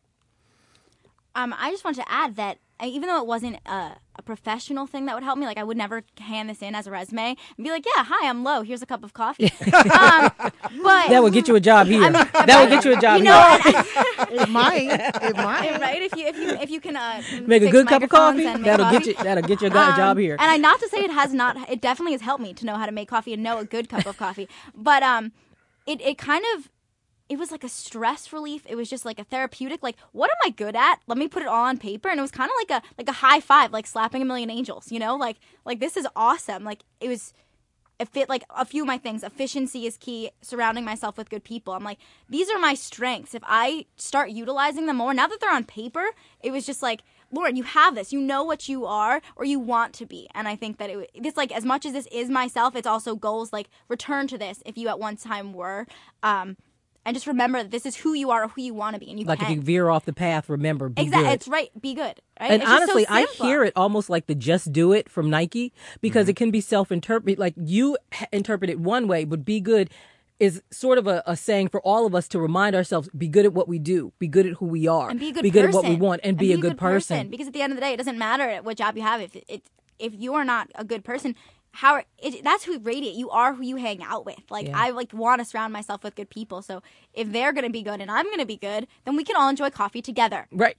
Um, 1.35 1.55
I 1.59 1.71
just 1.71 1.85
want 1.85 1.97
to 1.97 2.11
add 2.11 2.37
that 2.37 2.59
uh, 2.81 2.87
even 2.87 3.09
though 3.09 3.21
it 3.21 3.27
wasn't 3.27 3.57
a, 3.67 3.97
a 4.17 4.23
professional 4.25 4.87
thing 4.87 5.07
that 5.07 5.15
would 5.17 5.25
help 5.25 5.37
me, 5.37 5.47
like 5.47 5.59
I 5.59 5.65
would 5.65 5.77
never 5.77 6.03
hand 6.21 6.49
this 6.49 6.63
in 6.63 6.75
as 6.77 6.87
a 6.87 6.93
resume 6.93 7.31
and 7.57 7.65
be 7.65 7.71
like, 7.71 7.85
"Yeah, 7.85 8.05
hi, 8.05 8.29
I'm 8.29 8.45
Low. 8.45 8.63
Here's 8.63 8.83
a 8.83 8.87
cup 8.87 9.03
of 9.03 9.13
coffee." 9.15 9.51
um, 9.73 10.31
but 10.39 11.09
That 11.09 11.21
would 11.23 11.33
get 11.33 11.49
you 11.49 11.57
a 11.57 11.61
job 11.61 11.89
here. 11.89 12.09
that 12.11 12.59
would 12.61 12.71
get 12.71 12.85
you 12.85 12.93
a 12.97 13.01
job 13.01 13.19
you 13.19 13.25
here. 13.25 13.33
know, 13.33 13.59
and- 13.65 13.87
It 14.41 14.49
might. 14.49 14.89
It 15.23 15.37
might. 15.37 15.81
right? 15.81 16.03
If 16.03 16.15
you 16.17 16.27
if 16.27 16.37
you 16.37 16.49
if 16.51 16.71
you 16.71 16.81
can 16.81 16.97
uh, 16.97 17.23
Make 17.47 17.63
a 17.63 17.71
good 17.71 17.87
cup 17.89 18.03
of 18.03 18.11
coffee. 18.11 18.45
and 18.47 18.65
That'll 18.65 18.87
coffee. 18.87 18.99
get 18.99 19.07
you. 19.19 19.25
That'll 19.25 19.43
get 19.45 19.61
you 19.61 19.67
a 19.69 19.71
go- 19.71 19.97
job 19.97 20.17
Um, 20.17 20.19
here. 20.19 20.37
And 20.39 20.51
I 20.51 20.57
not 20.57 20.79
to 20.81 20.89
say 20.89 20.99
it 20.99 21.11
has 21.11 21.33
not. 21.35 21.69
It 21.69 21.81
definitely 21.81 22.13
has 22.13 22.21
helped 22.21 22.43
me 22.43 22.53
to 22.55 22.67
know 22.67 22.77
how 22.77 22.87
to 22.87 22.93
make 22.93 23.09
coffee 23.09 23.33
and 23.33 23.43
know 23.43 23.59
a 23.59 23.65
good 23.65 23.89
cup 23.89 24.07
of 24.07 24.17
coffee. 24.19 24.49
But 24.75 25.03
um, 25.03 25.33
it 25.87 26.01
it 26.01 26.17
kind 26.19 26.45
of 26.57 26.69
it 27.29 27.39
was 27.39 27.51
like 27.51 27.65
a 27.65 27.69
stress 27.69 28.33
relief. 28.33 28.63
It 28.67 28.75
was 28.75 28.89
just 28.89 29.05
like 29.05 29.19
a 29.19 29.25
therapeutic. 29.25 29.83
Like, 29.83 29.97
what 30.13 30.31
am 30.31 30.37
I 30.45 30.51
good 30.51 30.75
at? 30.75 31.01
Let 31.07 31.19
me 31.19 31.29
put 31.29 31.43
it 31.43 31.49
all 31.49 31.65
on 31.65 31.77
paper. 31.77 32.09
And 32.09 32.19
it 32.19 32.23
was 32.23 32.31
kind 32.31 32.51
of 32.51 32.57
like 32.69 32.83
a 32.83 32.87
like 32.97 33.09
a 33.09 33.21
high 33.21 33.41
five, 33.41 33.73
like 33.73 33.87
slapping 33.87 34.23
a 34.23 34.25
million 34.25 34.51
angels. 34.51 34.91
You 34.91 34.99
know, 34.99 35.17
like 35.17 35.37
like 35.65 35.81
this 35.81 35.97
is 35.97 36.07
awesome. 36.17 36.65
Like 36.65 36.85
it 37.01 37.09
was. 37.09 37.33
It 38.01 38.07
fit 38.07 38.29
like 38.29 38.45
a 38.51 38.65
few 38.65 38.85
of 38.85 38.87
my 38.87 38.97
things. 38.97 39.25
Efficiency 39.25 39.85
is 39.85 39.97
key. 39.97 40.31
Surrounding 40.41 40.85
myself 40.85 41.19
with 41.19 41.31
good 41.31 41.43
people. 41.43 41.73
I'm 41.75 41.83
like, 41.83 41.99
these 42.29 42.49
are 42.49 42.57
my 42.61 42.75
strengths. 42.75 43.35
If 43.35 43.43
I 43.45 43.87
start 43.97 44.31
utilizing 44.31 44.87
them 44.87 44.99
more, 44.99 45.13
now 45.13 45.27
that 45.27 45.41
they're 45.41 45.53
on 45.53 45.65
paper, 45.65 46.05
it 46.41 46.53
was 46.53 46.65
just 46.65 46.81
like, 46.81 47.03
Lauren, 47.33 47.57
you 47.57 47.65
have 47.65 47.97
this. 47.97 48.13
You 48.13 48.21
know 48.21 48.45
what 48.45 48.69
you 48.69 48.87
are 48.87 49.21
or 49.35 49.45
you 49.45 49.59
want 49.59 49.95
to 49.95 50.07
be. 50.07 50.29
And 50.33 50.47
I 50.47 50.55
think 50.55 50.79
that 50.79 50.91
it 50.91 51.11
this 51.21 51.37
like 51.37 51.51
as 51.51 51.65
much 51.65 51.85
as 51.85 51.93
this 51.93 52.07
is 52.13 52.31
myself, 52.31 52.77
it's 52.77 52.87
also 52.87 53.17
goals 53.17 53.53
like 53.53 53.69
return 53.89 54.29
to 54.29 54.39
this 54.39 54.63
if 54.65 54.79
you 54.79 54.87
at 54.87 55.01
one 55.01 55.17
time 55.17 55.53
were. 55.53 55.85
Um, 56.23 56.57
and 57.09 57.15
just 57.17 57.27
remember 57.27 57.63
that 57.63 57.71
this 57.71 57.87
is 57.87 57.97
who 57.97 58.13
you 58.13 58.31
are 58.31 58.45
or 58.45 58.49
who 58.49 58.61
you 58.61 58.75
want 58.75 58.93
to 58.95 59.01
be, 59.01 59.09
and 59.11 59.19
you 59.19 59.25
like 59.25 59.41
if 59.43 59.49
you 59.49 59.63
veer 59.63 59.89
off 59.89 60.05
the 60.05 60.13
path, 60.13 60.49
remember 60.51 60.91
be 60.91 61.03
exactly, 61.03 61.25
good. 61.27 61.33
it's 61.35 61.49
right. 61.49 61.71
Be 61.81 61.95
good, 61.95 62.21
right? 62.39 62.51
And 62.53 62.63
It's 62.63 62.71
just 62.71 62.87
so 62.87 62.93
honestly, 62.93 63.07
I 63.09 63.27
hear 63.41 63.65
it 63.65 63.73
almost 63.75 64.11
like 64.11 64.27
the 64.27 64.35
"just 64.35 64.73
do 64.73 64.93
it" 64.93 65.09
from 65.09 65.31
Nike 65.31 65.73
because 66.03 66.25
Mm-hmm. 66.25 66.31
it 66.31 66.37
can 66.37 66.51
be 66.51 66.61
self-interpreted. 66.61 67.39
Like 67.39 67.55
you 67.57 67.97
interpret 68.31 68.69
it 68.71 68.79
one 68.79 69.09
way, 69.09 69.25
but 69.25 69.45
"be 69.45 69.59
good" 69.61 69.89
is 70.39 70.63
sort 70.71 70.99
of 70.99 71.07
a, 71.07 71.23
a 71.27 71.35
saying 71.35 71.69
for 71.69 71.81
all 71.81 72.07
of 72.07 72.15
us 72.15 72.29
to 72.29 72.39
remind 72.39 72.77
ourselves: 72.77 73.09
be 73.17 73.27
good 73.27 73.47
at 73.47 73.55
what 73.55 73.69
we 73.69 73.79
do, 73.79 74.13
be 74.19 74.29
good 74.29 74.47
at 74.47 74.53
who 74.59 74.67
we 74.67 74.87
are, 74.87 75.09
and 75.09 75.19
be 75.19 75.31
a 75.31 75.33
good 75.33 75.43
be 75.43 75.51
good 75.51 75.65
person. 75.65 75.79
at 75.79 75.83
what 75.83 75.89
we 75.89 75.97
want, 75.97 76.21
and, 76.23 76.37
be, 76.37 76.53
a 76.53 76.59
good, 76.59 76.77
person. 76.77 77.31
Because 77.31 77.47
at 77.47 77.55
the 77.55 77.63
end 77.63 77.73
of 77.73 77.77
the 77.77 77.81
day, 77.81 77.95
it 77.95 77.97
doesn't 77.97 78.19
matter 78.19 78.61
what 78.63 78.77
job 78.77 78.97
you 78.97 79.03
have 79.03 79.23
if 79.23 79.35
it, 79.35 79.63
if 79.99 80.13
you 80.15 80.35
are 80.35 80.45
not 80.45 80.71
a 80.75 80.85
good 80.85 81.05
person. 81.05 81.35
How 81.79 82.03
it, 82.19 82.43
that's 82.43 82.65
who 82.65 82.73
you 82.73 82.81
radiate. 82.81 83.15
You 83.15 83.31
are 83.31 83.55
who 83.55 83.63
you 83.63 83.77
hang 83.77 84.03
out 84.03 84.27
with. 84.27 84.43
Like 84.51 84.67
Yeah. 84.67 84.77
I 84.77 84.91
like 84.91 85.13
want 85.13 85.39
to 85.39 85.45
surround 85.45 85.73
myself 85.73 86.03
with 86.03 86.17
good 86.17 86.29
people. 86.29 86.61
So 86.61 86.83
if 87.15 87.31
they're 87.31 87.53
gonna 87.53 87.71
be 87.71 87.83
good 87.83 88.01
and 88.01 88.11
I'm 88.11 88.29
gonna 88.29 88.45
be 88.45 88.57
good, 88.57 88.89
then 89.05 89.15
we 89.15 89.23
can 89.23 89.37
all 89.37 89.49
enjoy 89.49 89.71
coffee 89.71 90.03
together. 90.03 90.49
Right, 90.51 90.75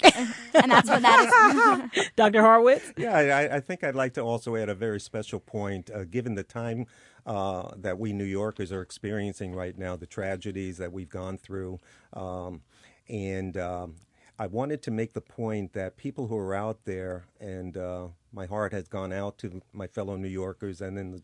And 0.53 0.70
that's 0.70 0.89
what 0.89 1.01
that 1.01 1.89
is. 1.94 2.10
Dr. 2.18 2.41
Horowitz. 2.41 2.91
Yeah, 2.98 3.15
I, 3.15 3.56
I 3.56 3.60
think 3.62 3.86
I'd 3.86 3.96
like 3.96 4.13
to 4.15 4.22
also 4.22 4.58
add 4.58 4.68
a 4.68 4.75
very 4.75 5.00
special 5.00 5.39
point, 5.39 5.89
uh, 5.89 6.03
given 6.03 6.36
the 6.36 6.44
time 6.44 6.86
uh, 7.25 7.72
that 7.77 7.98
we 7.98 8.12
New 8.12 8.25
Yorkers 8.25 8.74
are 8.74 8.82
experiencing 8.82 9.56
right 9.56 9.77
now, 9.77 9.96
the 9.96 10.06
tragedies 10.06 10.77
that 10.79 10.91
we've 10.91 11.10
gone 11.10 11.38
through, 11.38 11.79
um, 12.12 12.62
and 13.08 13.56
um, 13.56 13.96
I 14.39 14.48
wanted 14.48 14.81
to 14.84 14.91
make 14.91 15.12
the 15.12 15.22
point 15.22 15.74
that 15.74 15.98
people 15.98 16.27
who 16.27 16.38
are 16.38 16.55
out 16.55 16.86
there, 16.86 17.25
and 17.41 17.75
uh, 17.75 18.08
my 18.31 18.46
heart 18.46 18.72
has 18.72 18.88
gone 18.88 19.12
out 19.12 19.38
to 19.39 19.62
my 19.74 19.86
fellow 19.86 20.15
New 20.15 20.29
Yorkers 20.29 20.79
and 20.79 20.98
in, 20.98 21.12
the, 21.12 21.22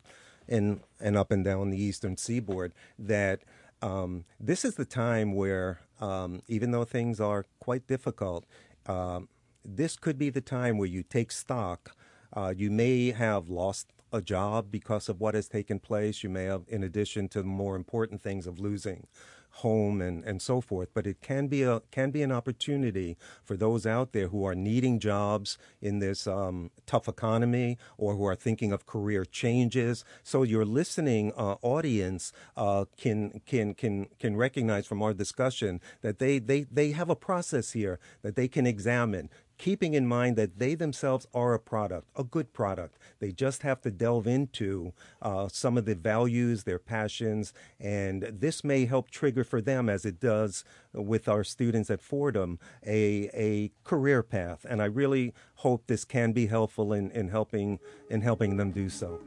in 0.50 0.82
and 1.00 1.16
up 1.16 1.32
and 1.32 1.46
down 1.46 1.70
the 1.70 1.82
Eastern 1.82 2.18
Seaboard, 2.18 2.74
that 3.00 3.44
um, 3.82 4.26
this 4.38 4.66
is 4.66 4.76
the 4.76 4.84
time 4.84 5.34
where, 5.34 5.80
um, 6.02 6.42
even 6.50 6.72
though 6.72 6.84
things 6.84 7.22
are 7.22 7.46
quite 7.62 7.88
difficult, 7.88 8.46
um, 8.86 9.30
this 9.64 9.96
could 9.96 10.18
be 10.18 10.30
the 10.30 10.42
time 10.42 10.78
where 10.78 10.90
you 10.90 11.02
take 11.02 11.32
stock. 11.32 11.96
Uh, 12.34 12.54
you 12.56 12.70
may 12.70 13.12
have 13.12 13.48
lost 13.48 13.94
a 14.12 14.22
job 14.22 14.68
because 14.70 15.08
of 15.08 15.22
what 15.22 15.36
has 15.36 15.48
taken 15.48 15.80
place. 15.80 16.22
You 16.22 16.30
may 16.30 16.44
have, 16.44 16.64
in 16.68 16.84
addition 16.84 17.30
to 17.30 17.42
the 17.42 17.48
more 17.48 17.78
important 17.78 18.22
things 18.22 18.46
of 18.46 18.60
losing 18.60 19.08
home 19.56 20.02
and, 20.02 20.24
and 20.26 20.42
so 20.42 20.62
forth. 20.62 20.90
But 20.94 21.08
it 21.08 21.22
can 21.22 21.48
be 21.48 21.64
a 21.64 21.82
can 21.92 22.12
be 22.12 22.22
an 22.22 22.32
opportunity 22.32 23.18
for 23.44 23.56
those 23.56 23.86
out 23.86 24.12
there 24.12 24.28
who 24.28 24.44
are 24.46 24.56
needing 24.56 25.00
jobs 25.00 25.58
in 25.82 26.00
this 26.00 26.28
um, 26.28 26.72
tough 26.86 27.08
economy 27.08 27.78
or 27.98 28.16
who 28.16 28.26
are 28.26 28.36
thinking 28.36 28.72
of 28.72 28.86
career 28.86 29.24
changes. 29.26 30.04
So 30.24 30.44
your 30.44 30.66
listening 30.66 31.32
uh, 31.38 31.56
audience 31.62 32.34
uh, 32.58 32.86
can 32.98 33.42
can 33.46 33.74
can 33.74 34.08
can 34.20 34.36
recognize 34.36 34.86
from 34.86 35.02
our 35.02 35.14
discussion 35.14 35.80
that 36.02 36.20
they, 36.20 36.40
they 36.40 36.64
they 36.64 36.92
have 36.92 37.10
a 37.10 37.16
process 37.16 37.72
here 37.72 38.00
that 38.24 38.36
they 38.36 38.48
can 38.48 38.68
examine 38.68 39.30
keeping 39.58 39.94
in 39.94 40.08
mind 40.08 40.36
that 40.36 40.60
they 40.60 40.76
themselves 40.76 41.28
are 41.34 41.54
a 41.54 41.60
product, 41.60 42.10
a 42.16 42.24
good 42.24 42.54
product. 42.54 42.98
They 43.20 43.32
just 43.32 43.64
have 43.64 43.82
to 43.82 43.92
delve 43.92 44.28
into 44.28 44.94
uh, 45.22 45.48
some 45.48 45.78
of 45.78 45.86
the 45.86 45.96
values, 45.96 46.64
their 46.64 46.80
passions, 46.80 47.54
and 47.80 48.24
this 48.24 48.64
may 48.64 48.86
help 48.86 49.10
trigger 49.10 49.44
for 49.44 49.62
them, 49.62 49.90
as 49.90 50.06
it 50.06 50.20
does 50.20 50.64
with 50.94 51.28
our 51.28 51.44
students 51.44 51.90
at 51.90 52.02
Fordham, 52.02 52.60
a, 52.86 53.30
a 53.34 53.72
career 53.84 54.24
path. 54.24 54.66
And 54.68 54.82
I 54.82 54.86
really 54.86 55.34
hope 55.56 55.88
this 55.88 56.06
can 56.06 56.32
be 56.32 56.48
helpful 56.48 56.94
in, 56.94 57.12
in 57.12 57.30
helping 57.30 57.80
in 58.10 58.22
helping 58.22 58.58
them 58.58 58.72
do 58.72 58.90
so. 58.90 59.20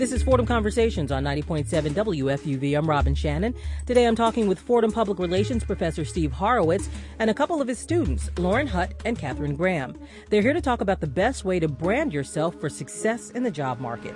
This 0.00 0.12
is 0.12 0.22
Fordham 0.22 0.46
Conversations 0.46 1.12
on 1.12 1.24
90.7 1.24 1.66
WFUV. 1.90 2.78
I'm 2.78 2.88
Robin 2.88 3.14
Shannon. 3.14 3.54
Today 3.84 4.06
I'm 4.06 4.16
talking 4.16 4.48
with 4.48 4.58
Fordham 4.58 4.90
Public 4.90 5.18
Relations 5.18 5.62
Professor 5.62 6.06
Steve 6.06 6.32
Horowitz 6.32 6.88
and 7.18 7.28
a 7.28 7.34
couple 7.34 7.60
of 7.60 7.68
his 7.68 7.78
students, 7.78 8.30
Lauren 8.38 8.66
Hutt 8.66 8.94
and 9.04 9.18
Catherine 9.18 9.56
Graham. 9.56 9.94
They're 10.30 10.40
here 10.40 10.54
to 10.54 10.62
talk 10.62 10.80
about 10.80 11.00
the 11.00 11.06
best 11.06 11.44
way 11.44 11.60
to 11.60 11.68
brand 11.68 12.14
yourself 12.14 12.58
for 12.58 12.70
success 12.70 13.28
in 13.32 13.42
the 13.42 13.50
job 13.50 13.78
market. 13.78 14.14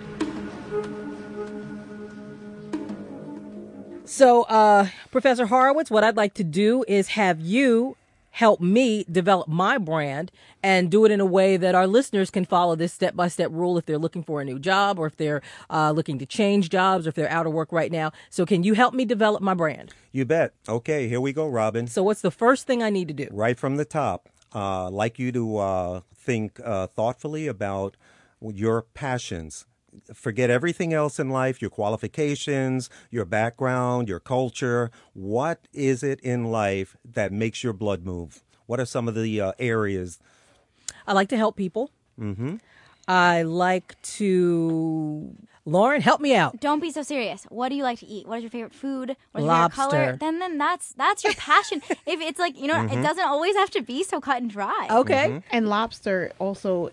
So, 4.07 4.45
uh, 4.45 4.89
Professor 5.11 5.45
Horowitz, 5.45 5.91
what 5.91 6.03
I'd 6.03 6.17
like 6.17 6.33
to 6.35 6.45
do 6.45 6.87
is 6.89 7.09
have 7.09 7.43
you 7.43 7.99
help 8.35 8.61
me 8.61 9.05
develop 9.11 9.47
my 9.47 9.79
brand 9.79 10.33
and 10.61 10.91
do 10.91 11.05
it 11.05 11.11
in 11.13 11.21
a 11.21 11.25
way 11.25 11.57
that 11.57 11.75
our 11.75 11.87
listeners 11.87 12.31
can 12.31 12.45
follow 12.45 12.75
this 12.75 12.93
step 12.93 13.15
by 13.15 13.29
step 13.29 13.49
rule 13.53 13.79
if 13.79 13.87
they're 13.87 13.97
looking 13.97 14.25
for 14.25 14.41
a 14.41 14.45
new 14.45 14.59
job 14.59 14.99
or 14.99 15.07
if 15.07 15.17
they're 15.17 15.41
uh, 15.71 15.93
looking 15.93 16.19
to 16.19 16.27
change 16.27 16.69
jobs 16.69 17.07
or 17.07 17.11
if 17.11 17.15
they're 17.15 17.31
out 17.31 17.47
of 17.47 17.53
work 17.53 17.71
right 17.71 17.93
now. 17.93 18.11
So, 18.31 18.45
can 18.45 18.65
you 18.65 18.75
help 18.75 18.93
me 18.93 19.05
develop 19.05 19.41
my 19.41 19.55
brand? 19.55 19.95
You 20.11 20.25
bet. 20.25 20.53
Okay, 20.69 21.09
here 21.09 21.21
we 21.21 21.33
go, 21.33 21.47
Robin. 21.49 21.87
So, 21.87 22.03
what's 22.03 22.23
the 22.23 22.33
first 22.33 22.67
thing 22.67 22.83
I 22.83 22.91
need 22.91 23.07
to 23.09 23.15
do? 23.15 23.29
Right 23.31 23.57
from 23.57 23.77
the 23.77 23.85
top, 23.85 24.29
uh, 24.53 24.91
like 24.91 25.19
you 25.19 25.31
to 25.31 25.57
uh, 25.59 26.01
think 26.13 26.61
uh, 26.65 26.89
thoughtfully 26.89 27.47
about 27.47 27.97
your 28.41 28.83
passions 28.83 29.65
forget 30.13 30.51
everything 30.51 30.93
else 30.93 31.19
in 31.19 31.29
life 31.31 31.61
your 31.63 31.71
qualifications, 31.71 32.91
your 33.11 33.25
background, 33.25 34.09
your 34.09 34.21
culture. 34.21 34.91
What 35.13 35.67
is 35.73 36.03
it 36.03 36.21
in 36.21 36.45
life 36.45 36.97
that 37.05 37.33
makes 37.33 37.63
your 37.65 37.73
blood 37.73 38.05
move? 38.05 38.43
What 38.67 38.81
are 38.81 38.87
some 38.87 39.09
of 39.09 39.15
the 39.15 39.41
uh, 39.41 39.53
areas? 39.59 40.19
I 41.07 41.13
like 41.13 41.29
to 41.31 41.37
help 41.37 41.57
people. 41.57 41.91
Mm-hmm. 42.19 42.57
I 43.07 43.43
like 43.43 44.01
to. 44.03 45.35
Lauren, 45.67 46.03
help 46.03 46.21
me 46.21 46.35
out. 46.35 46.61
Don't 46.61 46.81
be 46.81 46.91
so 46.91 47.03
serious. 47.03 47.45
What 47.49 47.71
do 47.71 47.75
you 47.75 47.83
like 47.83 47.99
to 48.01 48.07
eat? 48.07 48.27
What 48.29 48.37
is 48.37 48.43
your 48.43 48.51
favorite 48.51 48.75
food? 48.75 49.17
What 49.33 49.41
is 49.41 49.47
Lobster. 49.47 49.81
your 49.83 49.91
favorite 49.91 50.01
color? 50.07 50.17
Then, 50.19 50.39
then 50.39 50.59
that's 50.59 50.93
that's 50.93 51.25
your 51.25 51.33
passion. 51.35 51.81
if 52.07 52.21
it's 52.21 52.39
like 52.39 52.59
you 52.61 52.67
know, 52.67 52.75
Mm-hmm. 52.75 52.99
it 52.99 53.03
doesn't 53.03 53.25
always 53.27 53.57
have 53.57 53.71
to 53.71 53.83
be 53.83 54.03
so 54.05 54.21
cut 54.21 54.43
and 54.43 54.51
dry. 54.51 54.89
Okay. 54.91 55.43
And 55.51 55.69
lobster 55.69 56.33
also 56.39 56.89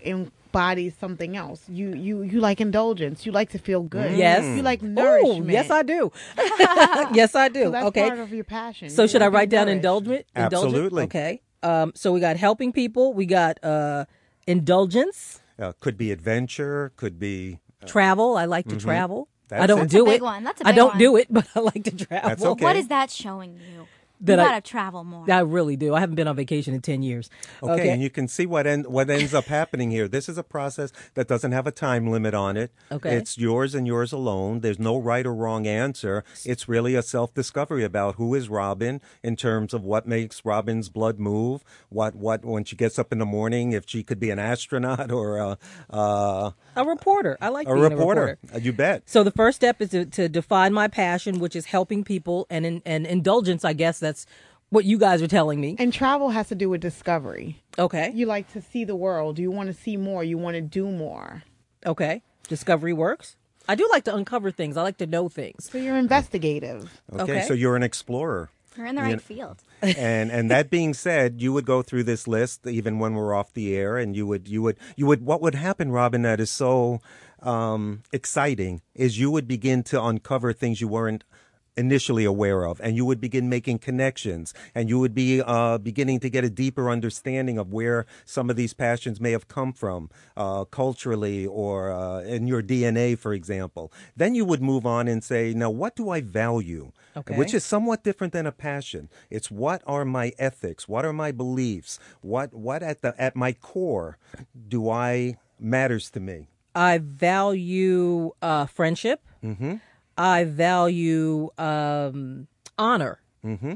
embodies 0.55 0.93
something 0.99 1.37
else. 1.37 1.63
You 1.69 1.93
you 1.93 2.21
you 2.23 2.39
like 2.39 2.59
indulgence. 2.61 3.25
You 3.25 3.31
like 3.31 3.49
to 3.51 3.57
feel 3.59 3.83
good. 3.83 4.17
Yes. 4.17 4.43
You 4.43 4.61
like 4.61 4.81
nourishment. 4.81 5.49
yes, 5.49 5.69
I 5.69 5.83
do. 5.83 6.11
yes, 7.13 7.35
I 7.35 7.47
do. 7.49 7.63
So 7.65 7.71
that's 7.71 7.85
okay. 7.87 8.07
part 8.07 8.19
of 8.19 8.33
your 8.33 8.43
passion. 8.43 8.89
So 8.89 9.03
You 9.03 9.07
should 9.07 9.21
I 9.21 9.27
write 9.27 9.49
down 9.49 9.65
nourished. 9.67 9.75
indulgent? 9.77 10.25
Indulgent? 10.35 10.53
Absolutely. 10.75 11.03
Okay. 11.05 11.41
Um, 11.63 11.91
so 11.95 12.11
we 12.11 12.19
got 12.19 12.37
helping 12.37 12.71
people. 12.73 13.13
We 13.13 13.25
got 13.25 13.63
uh, 13.63 14.05
indulgence, 14.47 15.39
Uh, 15.59 15.71
could 15.79 15.97
be 15.97 16.11
adventure, 16.11 16.91
could 16.97 17.17
be. 17.19 17.59
travel. 17.85 18.35
I 18.37 18.45
like 18.45 18.67
to 18.67 18.77
travel. 18.77 19.27
I 19.51 19.67
don't 19.67 19.79
it. 19.79 19.81
That's 19.81 19.93
do 19.93 20.03
a 20.03 20.05
big 20.05 20.21
it. 20.21 20.23
one. 20.23 20.43
That's 20.43 20.61
a 20.61 20.67
I 20.67 20.71
big 20.71 20.73
I 20.73 20.77
don't 20.77 20.89
one. 20.89 20.97
do 20.99 21.15
it, 21.17 21.27
but 21.37 21.45
I 21.55 21.59
like 21.59 21.83
to 21.83 21.91
travel. 21.91 22.29
That's 22.29 22.43
okay. 22.43 22.63
What 22.65 22.75
is 22.75 22.87
that 22.87 23.09
showing 23.11 23.53
you? 23.59 23.87
That 24.21 24.35
you 24.37 24.41
I- 24.41 24.45
gotta 24.49 24.61
travel 24.61 25.03
more. 25.03 25.25
I 25.29 25.39
really 25.39 25.75
do. 25.75 25.95
I 25.95 25.99
haven't 25.99 26.15
been 26.15 26.27
on 26.27 26.35
vacation 26.35 26.73
in 26.73 26.81
ten 26.81 27.01
years. 27.01 27.29
Okay, 27.63 27.89
and 27.89 28.01
you 28.01 28.09
can 28.09 28.27
see 28.27 28.45
what 28.45 28.67
end, 28.67 28.85
what 28.87 29.09
ends 29.09 29.33
up 29.33 29.45
happening 29.45 29.89
here. 29.91 30.07
This 30.07 30.29
is 30.29 30.37
a 30.37 30.43
process 30.43 30.91
that 31.15 31.27
doesn't 31.27 31.51
have 31.51 31.65
a 31.65 31.71
time 31.71 32.07
limit 32.07 32.33
on 32.33 32.57
it. 32.57 32.71
Okay. 32.91 33.15
It's 33.15 33.37
yours 33.37 33.73
and 33.73 33.87
yours 33.87 34.11
alone. 34.11 34.59
There's 34.59 34.79
no 34.79 34.97
right 34.97 35.25
or 35.25 35.33
wrong 35.33 35.65
answer. 35.65 36.23
It's 36.45 36.69
really 36.69 36.95
a 36.95 37.01
self-discovery 37.01 37.83
about 37.83 38.15
who 38.15 38.35
is 38.35 38.49
Robin 38.49 39.01
in 39.23 39.35
terms 39.35 39.73
of 39.73 39.83
what 39.83 40.07
makes 40.07 40.43
Robin's 40.45 40.89
blood 40.89 41.19
move. 41.19 41.63
What 41.89 42.15
what 42.15 42.43
when 42.45 42.63
she 42.63 42.75
gets 42.75 42.99
up 42.99 43.11
in 43.11 43.19
the 43.19 43.25
morning, 43.25 43.71
if 43.71 43.85
she 43.87 44.03
could 44.03 44.19
be 44.19 44.29
an 44.29 44.39
astronaut 44.39 45.11
or 45.11 45.37
a 45.37 45.57
uh, 45.89 46.51
a 46.75 46.85
reporter. 46.85 47.37
I 47.41 47.49
like 47.49 47.67
a 47.67 47.73
being 47.73 47.83
reporter. 47.83 48.21
a 48.21 48.25
reporter. 48.31 48.59
You 48.59 48.73
bet. 48.73 49.03
So 49.05 49.23
the 49.23 49.31
first 49.31 49.55
step 49.55 49.81
is 49.81 49.89
to, 49.89 50.05
to 50.05 50.29
define 50.29 50.73
my 50.73 50.87
passion, 50.87 51.39
which 51.39 51.55
is 51.55 51.65
helping 51.65 52.03
people, 52.03 52.47
and 52.49 52.65
in, 52.65 52.81
and 52.85 53.05
indulgence. 53.05 53.63
I 53.63 53.73
guess 53.73 53.99
that's 53.99 54.10
what 54.69 54.85
you 54.85 54.97
guys 54.97 55.21
are 55.21 55.27
telling 55.27 55.59
me. 55.59 55.75
And 55.79 55.91
travel 55.91 56.29
has 56.29 56.47
to 56.49 56.55
do 56.55 56.69
with 56.69 56.81
discovery. 56.81 57.61
Okay. 57.77 58.11
You 58.13 58.25
like 58.25 58.51
to 58.53 58.61
see 58.61 58.85
the 58.85 58.95
world. 58.95 59.37
You 59.39 59.51
want 59.51 59.67
to 59.67 59.73
see 59.73 59.97
more. 59.97 60.23
You 60.23 60.37
want 60.37 60.55
to 60.55 60.61
do 60.61 60.89
more. 60.89 61.43
Okay. 61.85 62.21
Discovery 62.47 62.93
works. 62.93 63.35
I 63.67 63.75
do 63.75 63.87
like 63.91 64.03
to 64.05 64.15
uncover 64.15 64.51
things. 64.51 64.77
I 64.77 64.81
like 64.81 64.97
to 64.97 65.07
know 65.07 65.29
things. 65.29 65.69
So 65.71 65.77
you're 65.77 65.97
investigative. 65.97 67.01
Okay, 67.13 67.21
Okay. 67.23 67.41
so 67.47 67.53
you're 67.53 67.75
an 67.75 67.83
explorer. 67.83 68.49
You're 68.77 68.87
in 68.87 68.95
the 68.95 69.01
right 69.01 69.21
field. 69.21 69.61
and 69.81 70.31
and 70.31 70.49
that 70.49 70.69
being 70.69 70.93
said, 70.93 71.41
you 71.41 71.51
would 71.53 71.65
go 71.65 71.81
through 71.81 72.03
this 72.03 72.27
list 72.27 72.65
even 72.65 72.99
when 72.99 73.13
we're 73.15 73.33
off 73.33 73.53
the 73.53 73.75
air, 73.75 73.97
and 73.97 74.15
you 74.15 74.25
would 74.25 74.47
you 74.47 74.61
would 74.61 74.77
you 74.95 75.05
would 75.05 75.25
what 75.25 75.41
would 75.41 75.55
happen, 75.55 75.91
Robin? 75.91 76.21
That 76.21 76.39
is 76.39 76.49
so 76.49 77.01
um, 77.41 78.03
exciting 78.13 78.81
is 78.95 79.19
you 79.19 79.29
would 79.31 79.47
begin 79.47 79.83
to 79.83 80.01
uncover 80.01 80.53
things 80.53 80.79
you 80.79 80.87
weren't 80.87 81.23
initially 81.77 82.25
aware 82.25 82.63
of 82.65 82.81
and 82.81 82.95
you 82.97 83.05
would 83.05 83.21
begin 83.21 83.47
making 83.49 83.79
connections 83.79 84.53
and 84.75 84.89
you 84.89 84.99
would 84.99 85.13
be 85.15 85.41
uh, 85.45 85.77
beginning 85.77 86.19
to 86.19 86.29
get 86.29 86.43
a 86.43 86.49
deeper 86.49 86.89
understanding 86.89 87.57
of 87.57 87.71
where 87.71 88.05
some 88.25 88.49
of 88.49 88.55
these 88.57 88.73
passions 88.73 89.21
may 89.21 89.31
have 89.31 89.47
come 89.47 89.71
from 89.71 90.09
uh, 90.35 90.65
culturally 90.65 91.47
or 91.47 91.91
uh, 91.91 92.19
in 92.21 92.45
your 92.47 92.61
dna 92.61 93.17
for 93.17 93.33
example 93.33 93.91
then 94.17 94.35
you 94.35 94.43
would 94.43 94.61
move 94.61 94.85
on 94.85 95.07
and 95.07 95.23
say 95.23 95.53
now 95.53 95.69
what 95.69 95.95
do 95.95 96.09
i 96.09 96.19
value 96.21 96.91
Okay. 97.15 97.35
which 97.35 97.53
is 97.53 97.65
somewhat 97.65 98.03
different 98.05 98.31
than 98.31 98.45
a 98.45 98.53
passion 98.53 99.09
it's 99.29 99.51
what 99.51 99.81
are 99.85 100.05
my 100.05 100.31
ethics 100.39 100.87
what 100.87 101.03
are 101.03 101.11
my 101.11 101.31
beliefs 101.33 101.99
what 102.21 102.53
what 102.53 102.81
at 102.81 103.01
the 103.01 103.13
at 103.21 103.35
my 103.35 103.51
core 103.51 104.17
do 104.69 104.89
i 104.89 105.37
matters 105.59 106.09
to 106.11 106.19
me 106.19 106.47
I 106.73 106.99
value 106.99 108.31
uh, 108.41 108.65
friendship. 108.65 109.19
mm-hmm. 109.43 109.75
I 110.17 110.43
value 110.43 111.49
um, 111.57 112.47
honor. 112.77 113.19
Mm-hmm. 113.45 113.73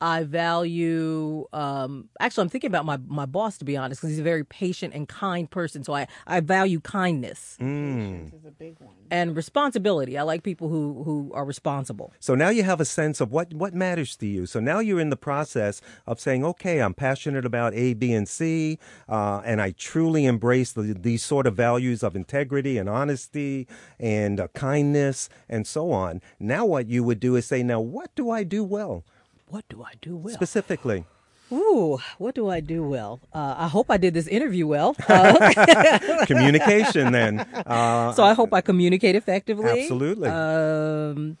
I 0.00 0.22
value. 0.24 1.46
Um, 1.52 2.08
actually, 2.20 2.42
I'm 2.42 2.48
thinking 2.48 2.68
about 2.68 2.84
my, 2.84 2.98
my 3.06 3.26
boss 3.26 3.58
to 3.58 3.64
be 3.64 3.76
honest, 3.76 4.00
because 4.00 4.10
he's 4.10 4.20
a 4.20 4.22
very 4.24 4.44
patient 4.44 4.94
and 4.94 5.08
kind 5.08 5.50
person. 5.50 5.84
So 5.84 5.94
I, 5.94 6.06
I 6.26 6.40
value 6.40 6.80
kindness 6.80 7.56
Mm. 7.60 8.30
This 8.30 8.40
is 8.40 8.46
a 8.46 8.50
big 8.50 8.76
one. 8.78 8.94
and 9.10 9.36
responsibility. 9.36 10.16
I 10.16 10.22
like 10.22 10.42
people 10.42 10.68
who, 10.68 11.02
who 11.02 11.32
are 11.34 11.44
responsible. 11.44 12.12
So 12.20 12.34
now 12.34 12.48
you 12.50 12.62
have 12.62 12.80
a 12.80 12.84
sense 12.84 13.20
of 13.20 13.32
what, 13.32 13.52
what 13.52 13.74
matters 13.74 14.16
to 14.16 14.26
you. 14.26 14.46
So 14.46 14.60
now 14.60 14.78
you're 14.78 15.00
in 15.00 15.10
the 15.10 15.16
process 15.16 15.80
of 16.06 16.20
saying, 16.20 16.44
okay, 16.44 16.80
I'm 16.80 16.94
passionate 16.94 17.44
about 17.44 17.74
A, 17.74 17.94
B, 17.94 18.12
and 18.12 18.28
C, 18.28 18.78
uh, 19.08 19.40
and 19.44 19.60
I 19.60 19.72
truly 19.72 20.26
embrace 20.26 20.72
the, 20.72 20.94
these 20.98 21.24
sort 21.24 21.46
of 21.46 21.56
values 21.56 22.02
of 22.02 22.14
integrity 22.14 22.78
and 22.78 22.88
honesty 22.88 23.66
and 23.98 24.40
uh, 24.40 24.48
kindness 24.48 25.28
and 25.48 25.66
so 25.66 25.90
on. 25.90 26.20
Now 26.38 26.64
what 26.66 26.88
you 26.88 27.02
would 27.04 27.20
do 27.20 27.36
is 27.36 27.46
say, 27.46 27.62
now 27.62 27.80
what 27.80 28.14
do 28.14 28.30
I 28.30 28.44
do 28.44 28.62
well 28.64 29.04
What 29.50 29.64
do 29.68 29.82
I 29.82 29.92
do 30.00 30.16
well? 30.16 30.34
specifically? 30.34 31.04
Ooh, 31.50 31.98
what 32.18 32.34
do 32.34 32.48
I 32.50 32.60
do 32.60 32.82
well? 32.82 33.20
Uh, 33.32 33.54
I 33.56 33.68
hope 33.68 33.90
I 33.90 33.96
did 33.96 34.12
this 34.12 34.26
interview 34.26 34.66
well. 34.66 34.94
Uh, 35.08 36.26
Communication 36.26 37.12
then. 37.12 37.46
Uh, 37.66 38.12
so 38.12 38.22
I 38.22 38.34
hope 38.34 38.52
I 38.52 38.60
communicate 38.60 39.16
effectively. 39.16 39.82
Absolutely. 39.82 40.28
Um, 40.28 41.38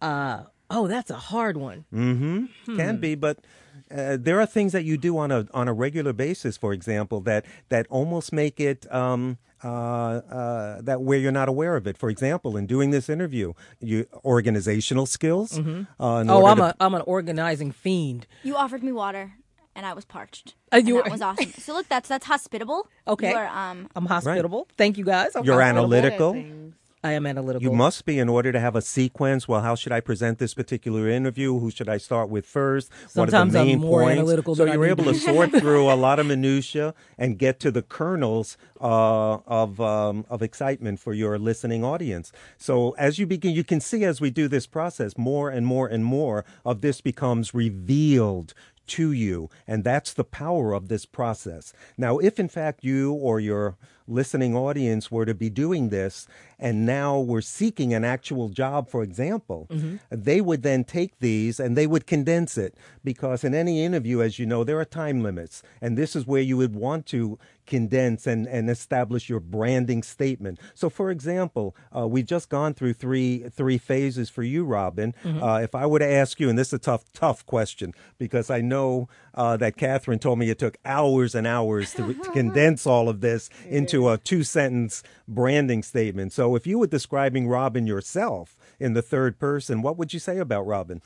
uh, 0.00 0.42
oh, 0.70 0.86
that's 0.86 1.10
a 1.10 1.16
hard 1.16 1.56
one. 1.56 1.84
Mm-hmm. 1.92 2.76
Can 2.76 2.98
be, 2.98 3.14
but 3.14 3.38
uh, 3.90 4.16
there 4.20 4.40
are 4.40 4.46
things 4.46 4.72
that 4.72 4.84
you 4.84 4.96
do 4.98 5.16
on 5.18 5.30
a 5.30 5.46
on 5.52 5.68
a 5.68 5.72
regular 5.72 6.12
basis, 6.12 6.56
for 6.56 6.72
example, 6.72 7.20
that 7.22 7.44
that 7.68 7.86
almost 7.90 8.32
make 8.32 8.60
it. 8.60 8.86
Um, 8.92 9.38
uh, 9.64 9.68
uh, 9.68 10.80
that 10.82 11.00
where 11.02 11.18
you're 11.18 11.32
not 11.32 11.48
aware 11.48 11.74
of 11.74 11.84
it. 11.88 11.98
For 11.98 12.10
example, 12.10 12.56
in 12.56 12.64
doing 12.66 12.92
this 12.92 13.08
interview, 13.08 13.54
you 13.80 14.06
organizational 14.24 15.04
skills. 15.06 15.58
Uh, 15.58 15.84
Oh, 15.98 16.46
I'm 16.46 16.58
to- 16.58 16.62
a 16.66 16.74
I'm 16.78 16.94
an 16.94 17.02
organizing 17.06 17.72
fiend. 17.72 18.28
You 18.44 18.54
offered 18.54 18.84
me 18.84 18.92
water, 18.92 19.32
and 19.74 19.84
I 19.84 19.94
was 19.94 20.04
parched. 20.04 20.54
Uh, 20.70 20.76
And 20.76 20.86
you 20.88 21.02
that 21.02 21.10
was 21.10 21.20
awesome. 21.22 21.50
So 21.58 21.72
look, 21.74 21.88
that's 21.88 22.08
that's 22.08 22.26
hospitable. 22.26 22.86
Okay. 23.08 23.30
You 23.30 23.36
are, 23.36 23.48
um, 23.48 23.88
I'm 23.96 24.06
hospitable. 24.06 24.68
Thank 24.76 24.96
you 24.96 25.04
guys. 25.04 25.34
I'm 25.34 25.44
You're 25.44 25.60
hospitable. 25.60 25.92
analytical. 25.94 26.72
I 27.02 27.12
am 27.12 27.26
analytical. 27.26 27.62
You 27.62 27.72
must 27.72 28.04
be 28.04 28.18
in 28.18 28.28
order 28.28 28.50
to 28.50 28.58
have 28.58 28.74
a 28.74 28.82
sequence. 28.82 29.46
Well, 29.46 29.60
how 29.60 29.76
should 29.76 29.92
I 29.92 30.00
present 30.00 30.38
this 30.38 30.52
particular 30.52 31.08
interview? 31.08 31.58
Who 31.58 31.70
should 31.70 31.88
I 31.88 31.98
start 31.98 32.28
with 32.28 32.44
first? 32.44 32.90
Sometimes 33.08 33.14
what 33.14 33.34
are 33.34 33.40
I'm 33.40 33.50
the 33.50 33.64
main 33.64 33.78
more 33.78 34.02
points? 34.02 34.18
analytical 34.18 34.56
so 34.56 34.64
you're 34.64 34.84
able 34.84 35.04
to 35.04 35.12
to 35.12 35.18
sort 35.18 35.52
through 35.60 35.90
a 35.90 35.94
lot 35.94 36.18
of 36.18 36.26
minutia 36.26 36.94
and 37.16 37.38
get 37.38 37.60
to 37.60 37.70
the 37.70 37.82
kernels 37.82 38.56
uh, 38.80 39.38
of 39.46 39.80
um, 39.80 40.26
of 40.28 40.42
excitement 40.42 40.98
for 40.98 41.14
your 41.14 41.38
listening 41.38 41.84
audience. 41.84 42.32
So 42.56 42.92
as 42.98 43.18
you 43.18 43.26
begin, 43.26 43.54
you 43.54 43.64
can 43.64 43.80
see 43.80 44.04
as 44.04 44.20
we 44.20 44.30
do 44.30 44.48
this 44.48 44.66
process, 44.66 45.16
more 45.16 45.50
and 45.50 45.66
more 45.66 45.86
and 45.86 46.04
more 46.04 46.44
of 46.64 46.80
this 46.80 47.00
becomes 47.00 47.54
revealed 47.54 48.54
to 48.88 49.12
you. 49.12 49.50
And 49.66 49.84
that's 49.84 50.12
the 50.12 50.24
power 50.24 50.72
of 50.72 50.88
this 50.88 51.06
process. 51.06 51.72
Now, 51.96 52.18
if 52.18 52.40
in 52.40 52.48
fact 52.48 52.82
you 52.82 53.12
or 53.12 53.38
your 53.38 53.76
listening 54.08 54.56
audience 54.56 55.10
were 55.10 55.26
to 55.26 55.34
be 55.34 55.50
doing 55.50 55.90
this 55.90 56.26
and 56.58 56.84
now 56.84 57.18
we're 57.20 57.40
seeking 57.40 57.94
an 57.94 58.04
actual 58.04 58.48
job, 58.48 58.88
for 58.88 59.02
example, 59.02 59.68
they 60.10 60.40
would 60.40 60.62
then 60.62 60.82
take 60.82 61.18
these 61.20 61.60
and 61.60 61.76
they 61.76 61.86
would 61.86 62.06
condense 62.06 62.58
it 62.58 62.74
because 63.04 63.44
in 63.44 63.54
any 63.54 63.84
interview, 63.84 64.20
as 64.20 64.38
you 64.38 64.46
know, 64.46 64.64
there 64.64 64.80
are 64.80 64.84
time 64.84 65.22
limits. 65.22 65.62
And 65.80 65.96
this 65.96 66.16
is 66.16 66.26
where 66.26 66.42
you 66.42 66.56
would 66.56 66.74
want 66.74 67.06
to 67.06 67.38
condense 67.66 68.26
and, 68.26 68.48
and 68.48 68.70
establish 68.70 69.28
your 69.28 69.40
branding 69.40 70.02
statement. 70.02 70.58
So, 70.74 70.88
for 70.88 71.10
example, 71.10 71.76
uh, 71.94 72.08
we've 72.08 72.26
just 72.26 72.48
gone 72.48 72.74
through 72.74 72.94
three 72.94 73.44
three 73.50 73.78
phases 73.78 74.30
for 74.30 74.42
you, 74.42 74.64
Robin. 74.64 75.14
Uh, 75.24 75.60
if 75.62 75.74
I 75.74 75.84
were 75.86 75.98
to 75.98 76.06
ask 76.10 76.40
you, 76.40 76.48
and 76.48 76.58
this 76.58 76.68
is 76.68 76.72
a 76.74 76.78
tough 76.78 77.04
tough 77.12 77.44
question 77.46 77.92
because 78.16 78.50
I 78.50 78.62
know 78.62 79.08
uh, 79.34 79.56
that 79.58 79.76
Catherine 79.76 80.18
told 80.18 80.38
me 80.38 80.48
it 80.50 80.58
took 80.58 80.78
hours 80.84 81.34
and 81.34 81.46
hours 81.46 81.92
to, 81.94 82.14
to 82.14 82.30
condense 82.32 82.86
all 82.86 83.08
of 83.08 83.20
this 83.20 83.50
into 83.68 83.97
a 84.06 84.18
two 84.18 84.44
sentence 84.44 85.02
branding 85.26 85.82
statement. 85.82 86.32
So, 86.32 86.54
if 86.54 86.64
you 86.64 86.78
were 86.78 86.86
describing 86.86 87.48
Robin 87.48 87.88
yourself 87.88 88.56
in 88.78 88.92
the 88.92 89.02
third 89.02 89.40
person, 89.40 89.82
what 89.82 89.96
would 89.96 90.14
you 90.14 90.20
say 90.20 90.38
about 90.38 90.64
Robin? 90.66 91.02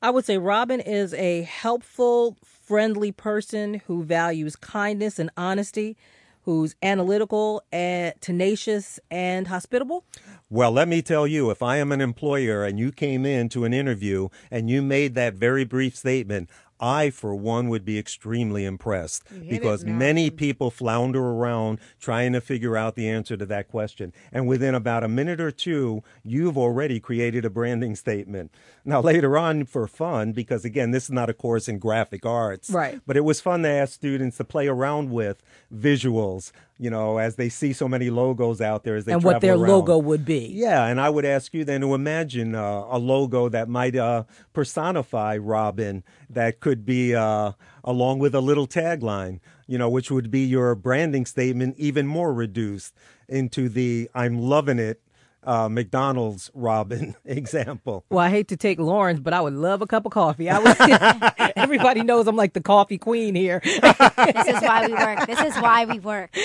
I 0.00 0.10
would 0.10 0.24
say 0.24 0.38
Robin 0.38 0.78
is 0.78 1.12
a 1.14 1.42
helpful, 1.42 2.36
friendly 2.44 3.10
person 3.10 3.80
who 3.86 4.04
values 4.04 4.54
kindness 4.54 5.18
and 5.18 5.30
honesty, 5.36 5.96
who's 6.42 6.76
analytical 6.80 7.62
and 7.72 8.14
tenacious 8.20 9.00
and 9.10 9.48
hospitable. 9.48 10.04
Well, 10.48 10.70
let 10.70 10.86
me 10.86 11.02
tell 11.02 11.26
you, 11.26 11.50
if 11.50 11.60
I 11.60 11.78
am 11.78 11.90
an 11.90 12.00
employer 12.00 12.64
and 12.64 12.78
you 12.78 12.92
came 12.92 13.26
in 13.26 13.48
to 13.48 13.64
an 13.64 13.74
interview 13.74 14.28
and 14.48 14.70
you 14.70 14.80
made 14.80 15.16
that 15.16 15.34
very 15.34 15.64
brief 15.64 15.96
statement, 15.96 16.48
I, 16.78 17.10
for 17.10 17.34
one, 17.34 17.68
would 17.68 17.84
be 17.84 17.98
extremely 17.98 18.64
impressed 18.64 19.22
because 19.48 19.84
many 19.84 20.30
people 20.30 20.70
flounder 20.70 21.22
around 21.24 21.78
trying 22.00 22.32
to 22.34 22.40
figure 22.40 22.76
out 22.76 22.94
the 22.94 23.08
answer 23.08 23.36
to 23.36 23.46
that 23.46 23.68
question. 23.68 24.12
And 24.32 24.46
within 24.46 24.74
about 24.74 25.02
a 25.04 25.08
minute 25.08 25.40
or 25.40 25.50
two, 25.50 26.02
you've 26.22 26.58
already 26.58 27.00
created 27.00 27.44
a 27.44 27.50
branding 27.50 27.96
statement. 27.96 28.50
Now, 28.84 29.00
later 29.00 29.38
on, 29.38 29.64
for 29.64 29.86
fun, 29.86 30.32
because 30.32 30.64
again, 30.64 30.90
this 30.90 31.04
is 31.04 31.10
not 31.10 31.30
a 31.30 31.34
course 31.34 31.68
in 31.68 31.78
graphic 31.78 32.26
arts, 32.26 32.70
Right. 32.70 33.00
but 33.06 33.16
it 33.16 33.24
was 33.24 33.40
fun 33.40 33.62
to 33.62 33.68
ask 33.68 33.94
students 33.94 34.36
to 34.36 34.44
play 34.44 34.68
around 34.68 35.10
with 35.10 35.42
visuals, 35.74 36.52
you 36.78 36.90
know, 36.90 37.18
as 37.18 37.36
they 37.36 37.48
see 37.48 37.72
so 37.72 37.88
many 37.88 38.10
logos 38.10 38.60
out 38.60 38.84
there 38.84 38.96
as 38.96 39.06
they 39.06 39.12
and 39.12 39.24
what 39.24 39.40
their 39.40 39.54
around. 39.54 39.68
logo 39.68 39.98
would 39.98 40.24
be. 40.24 40.50
Yeah, 40.52 40.86
and 40.86 41.00
I 41.00 41.08
would 41.08 41.24
ask 41.24 41.54
you 41.54 41.64
then 41.64 41.80
to 41.80 41.94
imagine 41.94 42.54
uh, 42.54 42.84
a 42.88 42.98
logo 42.98 43.48
that 43.48 43.68
might 43.68 43.96
uh, 43.96 44.24
personify 44.52 45.38
Robin, 45.38 46.04
that 46.28 46.60
could 46.60 46.84
be 46.84 47.14
uh, 47.14 47.52
along 47.82 48.18
with 48.18 48.34
a 48.34 48.40
little 48.40 48.66
tagline, 48.66 49.40
you 49.66 49.78
know, 49.78 49.88
which 49.88 50.10
would 50.10 50.30
be 50.30 50.40
your 50.40 50.74
branding 50.74 51.24
statement 51.24 51.76
even 51.78 52.06
more 52.06 52.32
reduced 52.32 52.94
into 53.28 53.68
the 53.68 54.10
I'm 54.14 54.38
loving 54.38 54.78
it 54.78 55.00
uh, 55.46 55.68
McDonald's 55.68 56.50
Robin 56.52 57.14
example. 57.24 58.04
Well, 58.10 58.18
I 58.18 58.30
hate 58.30 58.48
to 58.48 58.56
take 58.56 58.78
Lauren's, 58.78 59.20
but 59.20 59.32
I 59.32 59.40
would 59.40 59.54
love 59.54 59.80
a 59.80 59.86
cup 59.86 60.04
of 60.04 60.12
coffee. 60.12 60.50
I 60.50 60.58
would, 60.58 61.52
everybody 61.56 62.02
knows 62.02 62.26
I'm 62.26 62.36
like 62.36 62.52
the 62.52 62.60
coffee 62.60 62.98
queen 62.98 63.34
here. 63.34 63.60
this 63.64 64.48
is 64.48 64.60
why 64.60 64.86
we 64.86 64.94
work. 64.94 65.26
This 65.26 65.40
is 65.40 65.56
why 65.56 65.84
we 65.84 65.98
work. 66.00 66.36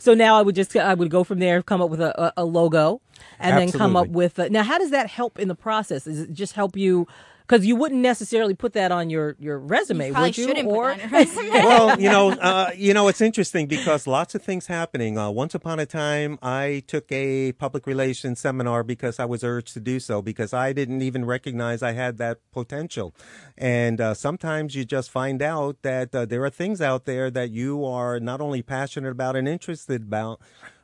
So 0.00 0.14
now 0.14 0.38
I 0.38 0.42
would 0.42 0.54
just 0.54 0.74
I 0.74 0.94
would 0.94 1.10
go 1.10 1.22
from 1.24 1.38
there, 1.38 1.62
come 1.62 1.82
up 1.82 1.90
with 1.90 2.00
a, 2.00 2.20
a, 2.20 2.32
a 2.38 2.44
logo, 2.44 3.00
and 3.38 3.56
then 3.56 3.70
come 3.72 3.96
up 3.96 4.08
with. 4.08 4.38
A, 4.38 4.48
now, 4.48 4.62
how 4.62 4.78
does 4.78 4.90
that 4.90 5.08
help 5.08 5.38
in 5.38 5.48
the 5.48 5.54
process? 5.54 6.04
Does 6.04 6.20
it 6.20 6.32
just 6.32 6.54
help 6.54 6.76
you? 6.76 7.06
Because 7.50 7.66
you 7.66 7.74
wouldn't 7.74 8.00
necessarily 8.00 8.54
put 8.54 8.74
that 8.74 8.92
on 8.92 9.10
your 9.10 9.34
your 9.40 9.58
resume, 9.58 10.12
Probably 10.12 10.28
would 10.28 10.38
you? 10.38 10.46
shouldn't 10.46 10.68
or 10.68 10.94
put 10.94 11.00
it 11.12 11.36
on 11.36 11.44
your 11.46 11.52
well, 11.64 12.00
you 12.00 12.08
know, 12.08 12.30
uh, 12.30 12.70
you 12.76 12.94
know, 12.94 13.08
it's 13.08 13.20
interesting 13.20 13.66
because 13.66 14.06
lots 14.06 14.36
of 14.36 14.42
things 14.42 14.68
happening. 14.68 15.18
Uh, 15.18 15.30
once 15.30 15.52
upon 15.52 15.80
a 15.80 15.86
time, 15.86 16.38
I 16.42 16.84
took 16.86 17.10
a 17.10 17.50
public 17.52 17.88
relations 17.88 18.38
seminar 18.38 18.84
because 18.84 19.18
I 19.18 19.24
was 19.24 19.42
urged 19.42 19.74
to 19.74 19.80
do 19.80 19.98
so 19.98 20.22
because 20.22 20.54
I 20.54 20.72
didn't 20.72 21.02
even 21.02 21.24
recognize 21.24 21.82
I 21.82 21.90
had 21.90 22.18
that 22.18 22.38
potential. 22.52 23.12
And 23.58 24.00
uh, 24.00 24.14
sometimes 24.14 24.76
you 24.76 24.84
just 24.84 25.10
find 25.10 25.42
out 25.42 25.82
that 25.82 26.14
uh, 26.14 26.26
there 26.26 26.44
are 26.44 26.50
things 26.50 26.80
out 26.80 27.04
there 27.04 27.32
that 27.32 27.50
you 27.50 27.84
are 27.84 28.20
not 28.20 28.40
only 28.40 28.62
passionate 28.62 29.10
about 29.10 29.34
and 29.34 29.48
interested 29.48 30.02
about. 30.02 30.40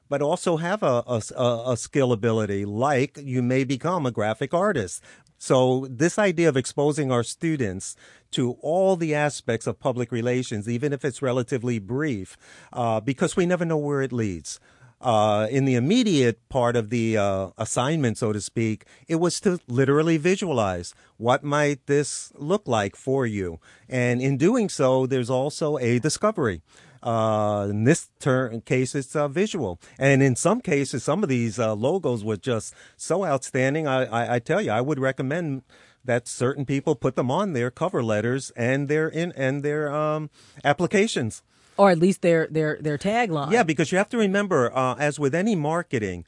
But 0.09 0.22
also 0.22 0.57
have 0.59 0.85
a, 0.85 1.02
a, 1.09 1.20
a- 1.37 1.72
a 1.72 1.76
skill 1.76 2.12
ability, 2.12 2.64
like 2.64 3.18
you 3.20 3.42
may 3.42 3.64
become 3.64 4.07
a 4.07 4.12
graphic 4.12 4.55
artist. 4.55 5.02
So 5.38 5.87
this 5.90 6.18
idea 6.18 6.49
of 6.49 6.57
exposing 6.57 7.12
our 7.12 7.22
students 7.22 7.96
to 8.33 8.53
all 8.61 8.96
the 8.96 9.14
aspects 9.14 9.66
of 9.66 9.79
public 9.79 10.11
relations, 10.11 10.68
even 10.68 10.92
if 10.92 11.05
it's 11.05 11.22
relatively 11.22 11.79
brief, 11.79 12.37
uh, 12.72 13.01
because 13.01 13.37
we 13.37 13.46
never 13.46 13.64
know 13.64 13.77
where 13.77 14.03
it 14.03 14.12
leads. 14.12 14.61
Uh, 14.99 15.46
in 15.51 15.66
the 15.66 15.75
immediate 15.75 16.40
part 16.49 16.75
of 16.75 16.88
the 16.88 17.18
uh, 17.18 17.51
assignment, 17.59 18.16
so 18.16 18.33
to 18.33 18.40
speak, 18.40 18.87
it 19.07 19.16
was 19.16 19.40
to 19.40 19.61
literally 19.68 20.16
visualize 20.16 20.94
what 21.18 21.44
might 21.44 21.87
this 21.87 22.33
look 22.35 22.66
like 22.66 22.96
for 22.96 23.27
you, 23.27 23.61
and 23.90 24.22
in 24.22 24.38
doing 24.38 24.70
so, 24.70 25.07
there's 25.07 25.29
also 25.29 25.77
a 25.79 25.99
discovery. 25.99 26.62
Uh, 27.02 27.66
in 27.70 27.85
this 27.85 28.09
ter- 28.18 28.61
case, 28.61 28.94
it's 28.94 29.14
uh, 29.14 29.28
visual, 29.28 29.78
and 29.98 30.22
in 30.22 30.37
some 30.37 30.61
cases, 30.61 31.04
some 31.04 31.22
of 31.22 31.28
these 31.28 31.59
uh, 31.59 31.74
logos 31.74 32.24
were 32.24 32.37
just 32.37 32.74
so 32.96 33.24
outstanding. 33.24 33.87
I, 33.87 34.04
I, 34.04 34.35
I 34.35 34.38
tell 34.38 34.61
you, 34.61 34.70
I 34.70 34.80
would 34.80 34.98
recommend 34.98 35.62
that 36.04 36.28
certain 36.28 36.64
people 36.64 36.94
put 36.94 37.16
them 37.16 37.30
on 37.30 37.52
their 37.52 37.70
cover 37.70 38.02
letters 38.02 38.50
and 38.56 38.88
their 38.88 39.09
in 39.09 39.32
and 39.32 39.62
their 39.62 39.92
um, 39.92 40.30
applications. 40.64 41.42
or 41.76 41.90
at 41.90 41.98
least 41.98 42.22
their 42.22 42.46
their 42.46 42.78
their 42.80 42.96
tagline. 42.96 43.52
Yeah, 43.52 43.62
because 43.62 43.92
you 43.92 43.98
have 43.98 44.09
to 44.11 44.18
remember, 44.18 44.72
uh, 44.74 44.94
as 44.98 45.18
with 45.18 45.35
any 45.35 45.54
marketing, 45.54 46.24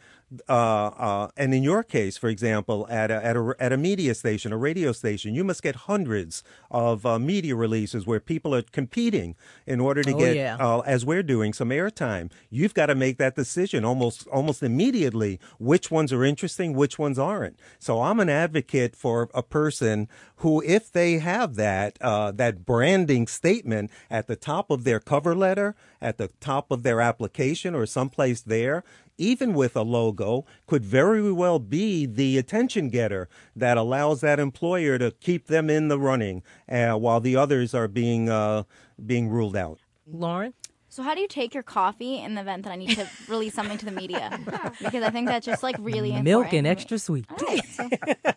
uh, 0.49 0.53
uh, 0.53 1.29
and 1.37 1.55
in 1.55 1.63
your 1.63 1.83
case, 1.83 2.19
for 2.19 2.29
example, 2.29 2.87
at 2.91 3.11
a, 3.11 3.25
at 3.25 3.37
a 3.37 3.55
at 3.59 3.73
a 3.73 3.77
media 3.79 4.15
station, 4.15 4.53
a 4.53 4.59
radio 4.59 4.93
station, 4.93 5.35
you 5.35 5.43
must 5.43 5.63
get 5.63 5.75
hundreds 5.75 6.43
of 6.71 7.07
uh, 7.07 7.19
media 7.19 7.57
releases 7.57 8.07
where 8.07 8.21
people 8.21 8.55
are 8.55 8.63
competing 8.63 9.35
in 9.67 9.81
order 9.81 10.03
to 10.03 10.13
Oh, 10.13 10.19
get, 10.19 10.37
yeah. 10.37 10.57
uh, 10.61 10.81
as 10.81 11.05
we're 11.07 11.23
doing, 11.23 11.53
some 11.55 11.71
airtime. 11.71 12.31
You've 12.51 12.75
got 12.75 12.87
to 12.87 12.95
make 12.95 13.17
that 13.19 13.37
decision 13.37 13.85
almost 13.85 14.27
almost 14.29 14.63
immediately. 14.63 15.41
Which 15.59 15.91
ones 15.91 16.13
are 16.13 16.25
interesting, 16.25 16.75
which 16.75 16.99
ones 16.99 17.19
aren't. 17.19 17.59
So 17.79 18.03
I'm 18.03 18.21
an 18.21 18.29
advocate 18.29 18.95
for 18.97 19.31
a 19.33 19.43
person 19.43 20.09
who, 20.37 20.63
if 20.63 20.93
they 20.93 21.19
have 21.21 21.55
that 21.55 21.97
uh, 22.03 22.33
that 22.33 22.67
branding 22.67 23.27
statement 23.29 23.91
at 24.11 24.27
the 24.27 24.37
top 24.37 24.71
of 24.71 24.85
their 24.85 25.01
cover 25.01 25.35
letter, 25.35 25.75
at 26.03 26.19
the 26.19 26.29
top 26.41 26.71
of 26.71 26.83
their 26.83 27.01
application, 27.01 27.75
or 27.75 27.87
someplace 27.87 28.41
there, 28.43 28.85
even 29.19 29.53
with 29.53 29.77
a 29.77 29.83
logo, 29.83 30.47
could 30.67 30.85
very 30.85 31.31
well 31.31 31.59
be 31.59 32.07
the 32.07 32.39
attention 32.39 32.89
getter 32.89 33.29
that 33.55 33.77
allows 33.77 34.21
that 34.21 34.41
employer 34.41 34.99
to 34.99 35.11
keep 35.11 35.49
them 35.49 35.69
in 35.69 35.89
the 35.89 35.99
running 35.99 36.43
uh, 36.69 36.95
while 36.95 37.21
the 37.21 37.37
others 37.37 37.75
are 37.75 37.89
being 37.89 38.31
uh, 38.31 38.63
being 39.05 39.29
ruled 39.29 39.57
out. 39.57 39.81
Lauren. 40.07 40.55
So 40.91 41.03
how 41.03 41.15
do 41.15 41.21
you 41.21 41.29
take 41.29 41.53
your 41.53 41.63
coffee 41.63 42.17
in 42.19 42.35
the 42.35 42.41
event 42.41 42.65
that 42.65 42.73
I 42.73 42.77
need 42.77 42.97
to 42.97 43.07
release 43.29 43.53
something 43.53 43.77
to 43.77 43.85
the 43.85 43.93
media? 43.93 44.41
Because 44.79 45.03
I 45.03 45.11
think 45.11 45.29
that's 45.29 45.45
just 45.45 45.63
like 45.63 45.77
really 45.79 46.09
important 46.09 46.25
Milk 46.25 46.53
and 46.55 46.67
extra 46.67 46.99
sweet. 46.99 47.27
All 47.31 47.47
right, 47.47 47.65
so 47.67 47.91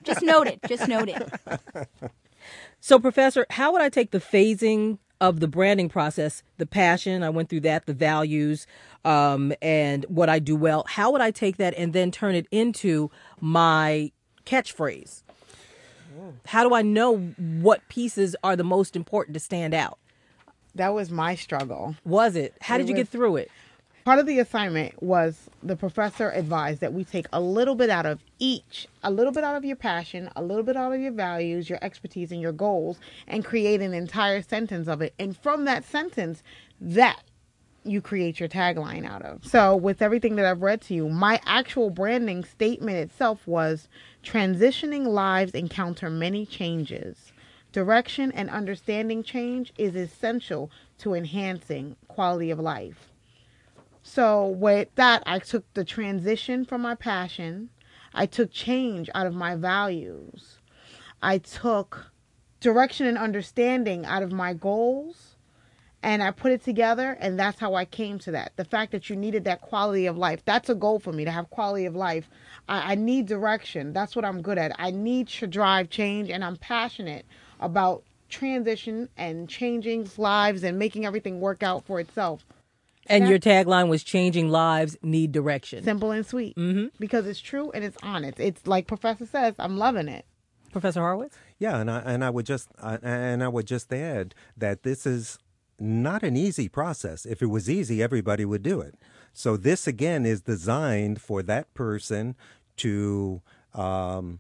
just 0.04 0.22
note 0.22 0.48
it. 0.48 0.60
Just 0.68 0.88
note 0.88 1.08
it. 1.08 1.32
So, 2.84 2.98
Professor, 2.98 3.46
how 3.52 3.72
would 3.74 3.82
I 3.84 3.90
take 3.90 4.10
the 4.10 4.20
phasing 4.20 4.98
of 5.22 5.40
the 5.40 5.48
branding 5.48 5.88
process, 5.88 6.42
the 6.58 6.66
passion, 6.66 7.22
I 7.24 7.30
went 7.30 7.48
through 7.48 7.62
that, 7.62 7.86
the 7.86 7.94
values, 7.94 8.66
um, 9.06 9.54
and 9.62 10.04
what 10.10 10.28
I 10.28 10.40
do 10.40 10.56
well? 10.56 10.84
How 10.88 11.12
would 11.12 11.22
I 11.22 11.30
take 11.32 11.58
that 11.58 11.76
and 11.78 11.94
then 11.94 12.12
turn 12.12 12.34
it 12.36 12.48
into 12.52 13.12
my 13.40 14.12
catchphrase? 14.46 15.22
How 16.48 16.68
do 16.68 16.74
I 16.76 16.82
know 16.82 17.18
what 17.38 17.88
pieces 17.88 18.36
are 18.44 18.56
the 18.56 18.64
most 18.64 18.96
important 18.96 19.36
to 19.36 19.40
stand 19.40 19.74
out? 19.74 20.00
That 20.76 20.94
was 20.94 21.12
my 21.12 21.36
struggle. 21.36 21.96
Was 22.04 22.36
it? 22.36 22.56
How 22.62 22.78
did 22.78 22.90
you 22.90 22.96
was- 22.96 23.04
get 23.04 23.10
through 23.10 23.38
it? 23.38 23.52
Part 24.04 24.18
of 24.18 24.26
the 24.26 24.40
assignment 24.40 25.02
was 25.04 25.48
the 25.62 25.76
professor 25.76 26.32
advised 26.32 26.82
that 26.82 26.92
we 26.92 27.04
take 27.04 27.28
a 27.32 27.40
little 27.40 27.76
bit 27.76 27.92
out 27.92 28.08
of 28.08 28.24
each, 28.40 28.88
a 29.04 29.12
little 29.12 29.32
bit 29.32 29.44
out 29.44 29.56
of 29.56 29.64
your 29.64 29.76
passion, 29.76 30.28
a 30.36 30.42
little 30.42 30.64
bit 30.64 30.76
out 30.76 30.92
of 30.92 31.00
your 31.00 31.12
values, 31.12 31.70
your 31.70 31.78
expertise, 31.84 32.32
and 32.32 32.42
your 32.42 32.52
goals, 32.52 32.98
and 33.28 33.46
create 33.46 33.80
an 33.80 33.94
entire 33.94 34.42
sentence 34.42 34.88
of 34.88 35.02
it. 35.02 35.14
And 35.20 35.38
from 35.38 35.66
that 35.66 35.86
sentence, 35.86 36.42
that 36.80 37.22
you 37.84 38.02
create 38.02 38.40
your 38.40 38.50
tagline 38.50 39.06
out 39.06 39.22
of. 39.22 39.46
So, 39.46 39.76
with 39.76 40.02
everything 40.02 40.36
that 40.38 40.46
I've 40.46 40.64
read 40.64 40.82
to 40.84 40.96
you, 40.96 41.08
my 41.08 41.40
actual 41.46 41.92
branding 41.92 42.44
statement 42.44 42.98
itself 42.98 43.48
was 43.48 43.88
transitioning 44.24 45.06
lives 45.06 45.52
encounter 45.52 46.10
many 46.10 46.48
changes. 46.48 47.32
Direction 47.72 48.32
and 48.32 48.50
understanding 48.50 49.22
change 49.22 49.74
is 49.78 49.96
essential 49.96 50.72
to 51.00 51.14
enhancing 51.14 51.96
quality 52.08 52.50
of 52.50 52.60
life. 52.60 53.11
So 54.04 54.48
with 54.48 54.94
that, 54.96 55.24
I 55.26 55.40
took 55.40 55.72
the 55.74 55.86
transition 55.86 56.66
from 56.66 56.82
my 56.82 56.96
passion. 56.96 57.70
I 58.14 58.26
took 58.26 58.52
change 58.52 59.10
out 59.14 59.28
of 59.28 59.34
my 59.34 59.56
values. 59.56 60.60
I 61.22 61.38
took 61.38 62.12
direction 62.60 63.06
and 63.08 63.18
understanding 63.18 64.06
out 64.06 64.24
of 64.24 64.32
my 64.32 64.54
goals. 64.54 65.36
And 66.04 66.24
I 66.24 66.32
put 66.32 66.52
it 66.52 66.64
together, 66.64 67.16
and 67.20 67.40
that's 67.40 67.60
how 67.60 67.76
I 67.76 67.86
came 67.86 68.18
to 68.20 68.32
that. 68.32 68.54
The 68.56 68.66
fact 68.66 68.92
that 68.92 69.08
you 69.08 69.16
needed 69.16 69.44
that 69.44 69.62
quality 69.62 70.08
of 70.08 70.18
life. 70.18 70.44
That's 70.44 70.68
a 70.68 70.74
goal 70.74 70.98
for 71.00 71.14
me 71.14 71.26
to 71.26 71.32
have 71.32 71.52
quality 71.52 71.86
of 71.86 71.96
life. 71.96 72.28
I, 72.68 72.94
I 72.94 72.96
need 72.96 73.28
direction. 73.28 73.94
That's 73.94 74.16
what 74.16 74.26
I'm 74.26 74.42
good 74.42 74.58
at. 74.58 74.76
I 74.80 74.90
need 74.90 75.28
to 75.28 75.46
drive 75.46 75.92
change, 75.92 76.32
and 76.32 76.44
I'm 76.44 76.56
passionate 76.58 77.28
about 77.60 78.04
transition 78.30 79.10
and 79.16 79.48
changing 79.48 80.10
lives 80.18 80.64
and 80.64 80.80
making 80.80 81.06
everything 81.06 81.40
work 81.40 81.62
out 81.62 81.86
for 81.86 82.00
itself. 82.00 82.44
And 83.08 83.24
That- 83.24 83.30
your 83.30 83.40
tagline 83.40 83.90
was 83.90 84.04
changing 84.04 84.50
lives 84.50 84.98
need 85.02 85.32
direction. 85.32 85.84
simple 85.84 86.12
and 86.12 86.26
sweet 86.26 86.56
mm-hmm. 86.56 86.88
because 87.00 87.26
it's 87.26 87.42
true 87.42 87.72
and 87.72 87.84
it's 87.84 87.98
honest. 88.04 88.40
It's 88.40 88.68
like 88.68 88.88
Professor 88.88 89.26
says, 89.26 89.56
I'm 89.60 89.78
loving 89.78 90.08
it. 90.08 90.26
Professor 90.72 91.02
Horowitz? 91.02 91.38
Yeah, 91.60 91.80
and 91.80 91.92
I 91.92 92.00
and 92.00 92.24
I 92.24 92.30
would 92.30 92.46
just 92.46 92.70
uh, 92.80 92.98
and 93.04 93.44
I 93.44 93.48
would 93.50 93.68
just 93.68 93.92
add 93.92 94.34
that 94.56 94.84
this 94.84 95.06
is 95.06 95.38
not 95.80 96.24
an 96.24 96.38
easy 96.38 96.70
process. 96.70 97.26
If 97.26 97.42
it 97.42 97.48
was 97.48 97.70
easy, 97.70 98.02
everybody 98.02 98.46
would 98.46 98.64
do 98.64 98.80
it. 98.82 98.96
So 99.34 99.58
this 99.58 99.88
again 99.88 100.26
is 100.26 100.42
designed 100.42 101.22
for 101.22 101.42
that 101.44 101.74
person 101.74 102.36
to 102.78 103.42
um, 103.74 104.40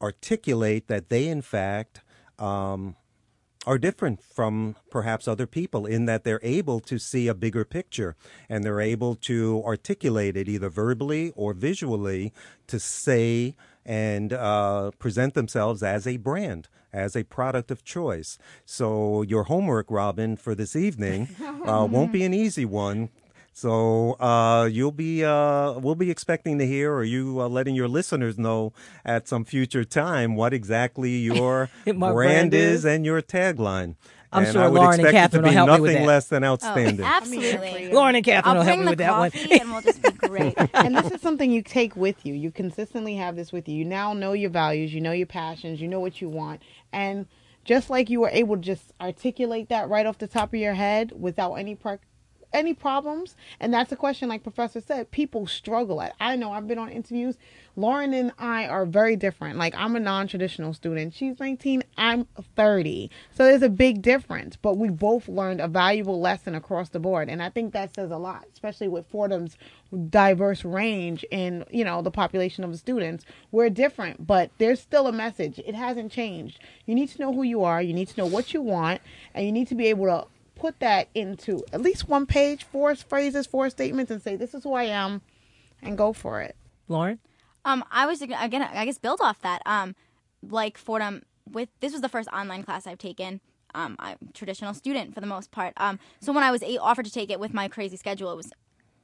articulate 0.00 0.88
that 0.88 1.08
they, 1.08 1.28
in 1.28 1.42
fact, 1.42 2.00
um, 2.38 2.96
are 3.66 3.78
different 3.78 4.22
from 4.22 4.76
perhaps 4.90 5.26
other 5.26 5.46
people 5.46 5.86
in 5.86 6.06
that 6.06 6.24
they're 6.24 6.40
able 6.42 6.80
to 6.80 6.98
see 6.98 7.28
a 7.28 7.34
bigger 7.34 7.64
picture 7.64 8.16
and 8.48 8.64
they're 8.64 8.80
able 8.80 9.14
to 9.14 9.62
articulate 9.64 10.36
it 10.36 10.48
either 10.48 10.68
verbally 10.68 11.32
or 11.36 11.52
visually 11.52 12.32
to 12.66 12.78
say 12.78 13.54
and 13.84 14.32
uh, 14.32 14.90
present 14.98 15.34
themselves 15.34 15.82
as 15.82 16.06
a 16.06 16.16
brand, 16.16 16.68
as 16.92 17.14
a 17.14 17.24
product 17.24 17.70
of 17.70 17.84
choice. 17.84 18.38
So, 18.64 19.22
your 19.22 19.44
homework, 19.44 19.86
Robin, 19.90 20.36
for 20.36 20.54
this 20.54 20.74
evening 20.74 21.28
uh, 21.66 21.86
won't 21.90 22.12
be 22.12 22.24
an 22.24 22.34
easy 22.34 22.64
one. 22.64 23.10
So 23.56 24.14
uh, 24.14 24.64
you'll 24.70 24.90
be 24.92 25.24
uh, 25.24 25.74
we'll 25.78 25.94
be 25.94 26.10
expecting 26.10 26.58
to 26.58 26.66
hear, 26.66 26.92
or 26.92 27.04
you 27.04 27.40
uh, 27.40 27.48
letting 27.48 27.76
your 27.76 27.86
listeners 27.86 28.36
know 28.36 28.72
at 29.04 29.28
some 29.28 29.44
future 29.44 29.84
time 29.84 30.34
what 30.34 30.52
exactly 30.52 31.10
your 31.18 31.70
brand, 31.84 31.98
brand 31.98 32.54
is 32.54 32.80
is. 32.80 32.84
and 32.84 33.06
your 33.06 33.22
tagline. 33.22 33.94
I'm 34.32 34.42
and 34.42 34.52
sure 34.52 34.62
I 34.62 34.66
would 34.68 34.78
Lauren 34.80 34.98
and 34.98 35.06
expect 35.08 35.14
it 35.14 35.16
Catherine 35.16 35.42
to 35.42 35.46
will 35.46 35.50
be 35.52 35.54
help 35.54 35.68
me 35.68 35.80
with 35.82 35.90
nothing 35.92 36.02
that. 36.02 36.08
less 36.08 36.26
than 36.26 36.42
Oh, 36.42 36.48
outstanding. 36.54 37.06
absolutely. 37.06 37.92
Lauren 37.92 38.16
and 38.16 38.24
Catherine 38.24 38.56
I'll 38.56 38.58
will 38.58 38.64
help 38.64 38.76
bring 38.78 38.80
me 38.80 38.84
the 38.86 38.90
with 38.90 38.98
that 38.98 39.18
one. 39.18 39.30
coffee 39.30 39.60
and 39.60 39.70
we'll 39.72 39.82
just 39.82 40.02
be 40.02 40.10
great. 40.28 40.54
and 40.74 40.96
this 40.96 41.12
is 41.12 41.20
something 41.20 41.52
you 41.52 41.62
take 41.62 41.94
with 41.94 42.26
you. 42.26 42.34
You 42.34 42.50
consistently 42.50 43.14
have 43.14 43.36
this 43.36 43.52
with 43.52 43.68
you. 43.68 43.76
You 43.76 43.84
now 43.84 44.12
know 44.12 44.32
your 44.32 44.50
values, 44.50 44.92
you 44.92 45.00
know 45.00 45.12
your 45.12 45.28
passions, 45.28 45.80
you 45.80 45.86
know 45.86 46.00
what 46.00 46.20
you 46.20 46.28
want. 46.28 46.60
And 46.92 47.26
just 47.64 47.90
like 47.90 48.10
you 48.10 48.20
were 48.20 48.30
able 48.30 48.56
to 48.56 48.62
just 48.62 48.92
articulate 49.00 49.68
that 49.68 49.88
right 49.88 50.04
off 50.04 50.18
the 50.18 50.26
top 50.26 50.48
of 50.52 50.58
your 50.58 50.74
head 50.74 51.12
without 51.16 51.54
any 51.54 51.76
pre- 51.76 51.98
any 52.54 52.72
problems. 52.72 53.36
And 53.60 53.74
that's 53.74 53.92
a 53.92 53.96
question 53.96 54.28
like 54.28 54.42
professor 54.42 54.80
said 54.80 55.10
people 55.10 55.46
struggle 55.46 56.00
at. 56.00 56.14
I 56.20 56.36
know 56.36 56.52
i've 56.52 56.68
been 56.68 56.78
on 56.78 56.88
interviews. 56.88 57.36
Lauren 57.76 58.14
and 58.14 58.32
i 58.38 58.66
are 58.66 58.86
very 58.86 59.16
different. 59.16 59.58
Like 59.58 59.74
i'm 59.76 59.96
a 59.96 60.00
non-traditional 60.00 60.72
student. 60.72 61.12
She's 61.12 61.38
19 61.38 61.82
i'm 61.98 62.26
30 62.56 63.10
so 63.32 63.44
there's 63.44 63.62
a 63.62 63.68
big 63.68 64.00
difference. 64.00 64.56
But 64.56 64.78
we 64.78 64.88
both 64.88 65.28
learned 65.28 65.60
a 65.60 65.68
valuable 65.68 66.20
lesson 66.20 66.54
across 66.54 66.88
the 66.88 67.00
board. 67.00 67.28
And 67.28 67.42
i 67.42 67.50
think 67.50 67.72
that 67.72 67.94
says 67.94 68.10
a 68.10 68.16
lot 68.16 68.46
especially 68.52 68.88
with 68.88 69.06
fordham's 69.08 69.58
diverse 70.10 70.64
range 70.64 71.24
in 71.30 71.64
you 71.70 71.84
know 71.84 72.02
the 72.02 72.10
population 72.10 72.64
of 72.64 72.70
the 72.70 72.78
students. 72.78 73.24
We're 73.50 73.70
different 73.70 74.26
but 74.26 74.50
there's 74.58 74.80
still 74.80 75.06
a 75.08 75.12
message. 75.12 75.58
It 75.66 75.74
hasn't 75.74 76.12
changed. 76.12 76.60
You 76.86 76.94
need 76.94 77.08
to 77.10 77.20
know 77.20 77.32
who 77.32 77.42
you 77.42 77.64
are. 77.64 77.82
You 77.82 77.92
need 77.92 78.08
to 78.08 78.18
know 78.18 78.26
what 78.26 78.54
you 78.54 78.62
want. 78.62 79.00
And 79.34 79.44
you 79.44 79.52
need 79.52 79.68
to 79.68 79.74
be 79.74 79.86
able 79.86 80.06
to 80.06 80.26
put 80.64 80.80
that 80.80 81.08
into 81.14 81.62
at 81.74 81.82
least 81.82 82.08
one 82.08 82.24
page, 82.24 82.64
four 82.64 82.94
phrases, 82.94 83.46
four 83.46 83.68
statements, 83.68 84.10
and 84.10 84.22
say, 84.22 84.34
"This 84.34 84.54
is 84.54 84.62
who 84.64 84.72
I 84.72 84.84
am," 84.84 85.20
and 85.82 85.98
go 85.98 86.14
for 86.14 86.40
it. 86.40 86.56
Lauren? 86.88 87.18
Um, 87.66 87.84
I 87.90 88.06
was 88.06 88.22
again, 88.22 88.62
I 88.62 88.86
guess, 88.86 88.96
build 88.96 89.20
off 89.20 89.40
that. 89.42 89.60
Um, 89.66 89.94
like 90.42 90.78
Fordham, 90.78 91.22
with 91.50 91.68
this 91.80 91.92
was 91.92 92.00
the 92.00 92.08
first 92.08 92.30
online 92.30 92.62
class 92.62 92.86
I've 92.86 92.96
taken. 92.96 93.42
Um, 93.74 93.96
I'm 93.98 94.16
a 94.26 94.32
traditional 94.32 94.72
student 94.72 95.14
for 95.14 95.20
the 95.20 95.26
most 95.26 95.50
part. 95.50 95.74
Um, 95.76 95.98
so 96.20 96.32
when 96.32 96.44
I 96.44 96.50
was 96.50 96.62
a- 96.62 96.78
offered 96.78 97.04
to 97.04 97.12
take 97.12 97.30
it 97.30 97.38
with 97.38 97.52
my 97.52 97.68
crazy 97.68 97.98
schedule, 97.98 98.32
it 98.32 98.36
was 98.36 98.50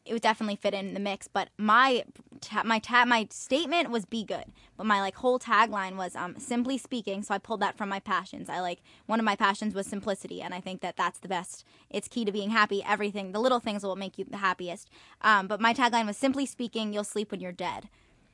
it 0.04 0.12
would 0.12 0.22
definitely 0.22 0.56
fit 0.56 0.74
in 0.74 0.94
the 0.94 1.00
mix. 1.00 1.28
But 1.28 1.50
my 1.58 2.04
ta- 2.40 2.62
my 2.64 2.78
ta- 2.78 3.04
my 3.04 3.26
statement 3.30 3.90
was 3.90 4.04
"be 4.04 4.24
good," 4.24 4.46
but 4.76 4.86
my 4.86 5.00
like 5.00 5.16
whole 5.16 5.38
tagline 5.38 5.96
was 5.96 6.16
um, 6.16 6.38
"simply 6.38 6.78
speaking." 6.78 7.22
So 7.22 7.34
I 7.34 7.38
pulled 7.38 7.60
that 7.60 7.76
from 7.76 7.88
my 7.88 8.00
passions. 8.00 8.48
I 8.48 8.60
like 8.60 8.80
one 9.06 9.18
of 9.20 9.24
my 9.24 9.36
passions 9.36 9.74
was 9.74 9.86
simplicity, 9.86 10.40
and 10.42 10.54
I 10.54 10.60
think 10.60 10.80
that 10.80 10.96
that's 10.96 11.18
the 11.18 11.28
best. 11.28 11.64
It's 11.90 12.08
key 12.08 12.24
to 12.24 12.32
being 12.32 12.50
happy. 12.50 12.82
Everything, 12.86 13.32
the 13.32 13.40
little 13.40 13.60
things 13.60 13.82
will 13.82 13.96
make 13.96 14.18
you 14.18 14.24
the 14.24 14.38
happiest. 14.38 14.88
Um, 15.20 15.46
but 15.46 15.60
my 15.60 15.74
tagline 15.74 16.06
was 16.06 16.16
"simply 16.16 16.46
speaking, 16.46 16.92
you'll 16.92 17.04
sleep 17.04 17.30
when 17.30 17.40
you're 17.40 17.52
dead." 17.52 17.88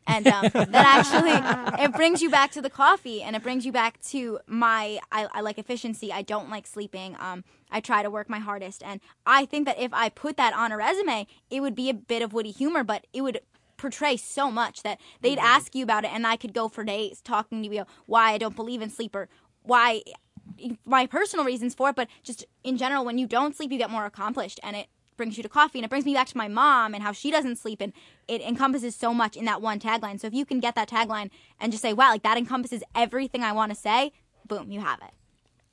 And 0.06 0.26
um, 0.26 0.42
that 0.52 0.68
actually 0.72 1.82
it 1.84 1.92
brings 1.92 2.22
you 2.22 2.30
back 2.30 2.50
to 2.52 2.62
the 2.62 2.70
coffee 2.70 3.22
and 3.22 3.36
it 3.36 3.42
brings 3.42 3.66
you 3.66 3.72
back 3.72 4.00
to 4.02 4.38
my 4.46 4.98
I, 5.10 5.26
I 5.32 5.40
like 5.40 5.58
efficiency. 5.58 6.12
I 6.12 6.22
don't 6.22 6.50
like 6.50 6.66
sleeping. 6.66 7.16
Um, 7.18 7.44
i 7.70 7.80
try 7.80 8.02
to 8.02 8.10
work 8.10 8.28
my 8.28 8.38
hardest. 8.38 8.82
And 8.82 9.00
i 9.24 9.44
think 9.44 9.66
that 9.66 9.78
if 9.78 9.92
i 9.92 10.08
put 10.08 10.36
that 10.36 10.54
on 10.54 10.72
a 10.72 10.76
resume 10.76 11.26
it 11.50 11.60
would 11.60 11.74
be 11.74 11.90
a 11.90 11.94
bit 11.94 12.22
of 12.22 12.32
witty 12.32 12.50
humor 12.50 12.84
but 12.84 13.06
it 13.12 13.22
would 13.22 13.40
portray 13.76 14.16
so 14.16 14.50
much 14.50 14.82
that 14.82 14.98
they'd 15.20 15.38
ask 15.38 15.74
you 15.74 15.82
about 15.82 16.04
it 16.04 16.10
and 16.12 16.26
i 16.26 16.36
could 16.36 16.54
go 16.54 16.68
for 16.68 16.84
days 16.84 17.20
talking 17.20 17.62
to 17.62 17.68
you 17.68 17.84
why 18.06 18.32
i 18.32 18.38
don't 18.38 18.56
believe 18.56 18.80
in 18.80 18.88
sleep 18.90 19.14
or 19.14 19.28
why 19.62 20.02
my 20.84 21.06
personal 21.06 21.44
reasons 21.44 21.74
for 21.74 21.90
it 21.90 21.96
but 21.96 22.08
just 22.22 22.44
in 22.64 22.76
general 22.78 23.04
when 23.04 23.18
you 23.18 23.26
don't 23.26 23.54
sleep 23.56 23.70
you 23.70 23.78
get 23.78 23.90
more 23.90 24.06
accomplished 24.06 24.58
and 24.62 24.76
it 24.76 24.86
brings 25.16 25.36
you 25.36 25.42
to 25.42 25.48
coffee 25.48 25.78
and 25.78 25.84
it 25.84 25.88
brings 25.88 26.04
me 26.04 26.14
back 26.14 26.26
to 26.28 26.36
my 26.36 26.48
mom 26.48 26.94
and 26.94 27.02
how 27.02 27.12
she 27.12 27.30
doesn't 27.30 27.56
sleep 27.56 27.80
and 27.80 27.92
it 28.28 28.40
encompasses 28.42 28.94
so 28.94 29.12
much 29.14 29.36
in 29.36 29.44
that 29.44 29.60
one 29.62 29.78
tagline 29.78 30.20
so 30.20 30.26
if 30.26 30.34
you 30.34 30.44
can 30.44 30.60
get 30.60 30.74
that 30.74 30.88
tagline 30.88 31.30
and 31.60 31.72
just 31.72 31.82
say 31.82 31.92
wow 31.92 32.10
like 32.10 32.22
that 32.22 32.36
encompasses 32.38 32.82
everything 32.94 33.42
i 33.42 33.52
want 33.52 33.70
to 33.70 33.76
say 33.76 34.12
boom 34.46 34.70
you 34.70 34.80
have 34.80 35.00
it 35.02 35.12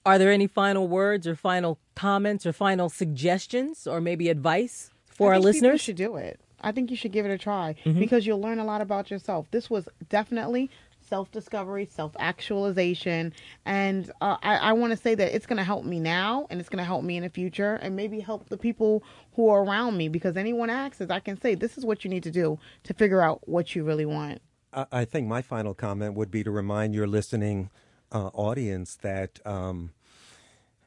Are 0.05 0.17
there 0.17 0.31
any 0.31 0.47
final 0.47 0.87
words 0.87 1.25
or 1.27 1.35
final 1.35 1.79
comments 1.95 2.45
or 2.45 2.53
final 2.53 2.89
suggestions 2.89 3.87
or 3.87 4.01
maybe 4.01 4.29
advice 4.29 4.89
for 5.09 5.31
I 5.33 5.37
our 5.37 5.41
think 5.41 5.55
people 5.55 5.69
listeners? 5.69 5.81
should 5.81 5.95
do 5.95 6.15
it. 6.17 6.39
I 6.61 6.71
think 6.71 6.89
you 6.91 6.97
should 6.97 7.11
give 7.11 7.25
it 7.25 7.31
a 7.31 7.37
try 7.37 7.75
mm-hmm. 7.85 7.99
because 7.99 8.25
you'll 8.25 8.41
learn 8.41 8.59
a 8.59 8.65
lot 8.65 8.81
about 8.81 9.11
yourself. 9.11 9.47
This 9.51 9.69
was 9.69 9.87
definitely 10.09 10.69
self 11.07 11.31
discovery, 11.31 11.85
self 11.85 12.15
actualization, 12.19 13.33
and 13.65 14.11
uh, 14.21 14.37
I, 14.41 14.57
I 14.57 14.73
want 14.73 14.91
to 14.91 14.97
say 14.97 15.15
that 15.15 15.35
it's 15.35 15.45
going 15.45 15.57
to 15.57 15.63
help 15.63 15.85
me 15.85 15.99
now, 15.99 16.47
and 16.49 16.59
it's 16.59 16.69
going 16.69 16.79
to 16.79 16.85
help 16.85 17.03
me 17.03 17.17
in 17.17 17.23
the 17.23 17.29
future, 17.29 17.75
and 17.75 17.95
maybe 17.95 18.19
help 18.19 18.49
the 18.49 18.57
people 18.57 19.03
who 19.33 19.49
are 19.49 19.63
around 19.63 19.97
me. 19.97 20.09
Because 20.09 20.37
anyone 20.37 20.69
asks, 20.69 21.01
I 21.01 21.19
can 21.19 21.39
say 21.39 21.55
this 21.55 21.77
is 21.77 21.85
what 21.85 22.03
you 22.03 22.09
need 22.09 22.23
to 22.23 22.31
do 22.31 22.59
to 22.83 22.93
figure 22.93 23.21
out 23.21 23.47
what 23.47 23.75
you 23.75 23.83
really 23.83 24.05
want. 24.05 24.41
I 24.73 24.85
I 24.91 25.05
think 25.05 25.27
my 25.27 25.41
final 25.41 25.73
comment 25.73 26.15
would 26.15 26.31
be 26.31 26.43
to 26.43 26.51
remind 26.51 26.95
your 26.95 27.07
listening 27.07 27.69
uh, 28.11 28.27
audience 28.33 28.95
that 28.97 29.39
um, 29.45 29.91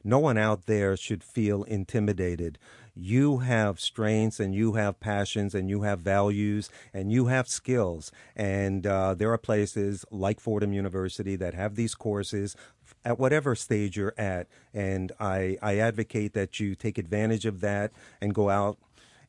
no 0.07 0.19
one 0.19 0.37
out 0.37 0.67
there 0.67 0.95
should 0.95 1.21
feel 1.21 1.63
intimidated. 1.63 2.57
You 2.95 3.39
have 3.39 3.77
strengths 3.77 4.39
and 4.39 4.55
you 4.55 4.73
have 4.73 5.01
passions 5.01 5.53
and 5.53 5.69
you 5.69 5.81
have 5.81 5.99
values 5.99 6.69
and 6.93 7.11
you 7.11 7.25
have 7.25 7.49
skills. 7.49 8.09
And 8.33 8.87
uh, 8.87 9.15
there 9.15 9.31
are 9.33 9.37
places 9.37 10.05
like 10.09 10.39
Fordham 10.39 10.71
University 10.71 11.35
that 11.35 11.53
have 11.55 11.75
these 11.75 11.93
courses 11.93 12.55
at 13.03 13.19
whatever 13.19 13.53
stage 13.53 13.97
you're 13.97 14.15
at. 14.17 14.47
And 14.73 15.11
I, 15.19 15.57
I 15.61 15.77
advocate 15.77 16.31
that 16.33 16.57
you 16.57 16.73
take 16.73 16.97
advantage 16.97 17.45
of 17.45 17.59
that 17.59 17.91
and 18.21 18.33
go 18.33 18.49
out 18.49 18.77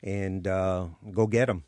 and 0.01 0.47
uh, 0.47 0.85
go 1.11 1.27
get 1.27 1.47
them. 1.47 1.65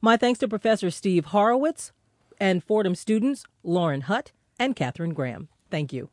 My 0.00 0.16
thanks 0.16 0.38
to 0.38 0.46
Professor 0.46 0.92
Steve 0.92 1.26
Horowitz 1.26 1.90
and 2.38 2.62
Fordham 2.62 2.94
students 2.94 3.44
Lauren 3.64 4.02
Hutt 4.02 4.30
and 4.60 4.76
Katherine 4.76 5.12
Graham. 5.12 5.48
Thank 5.72 5.92
you. 5.92 6.10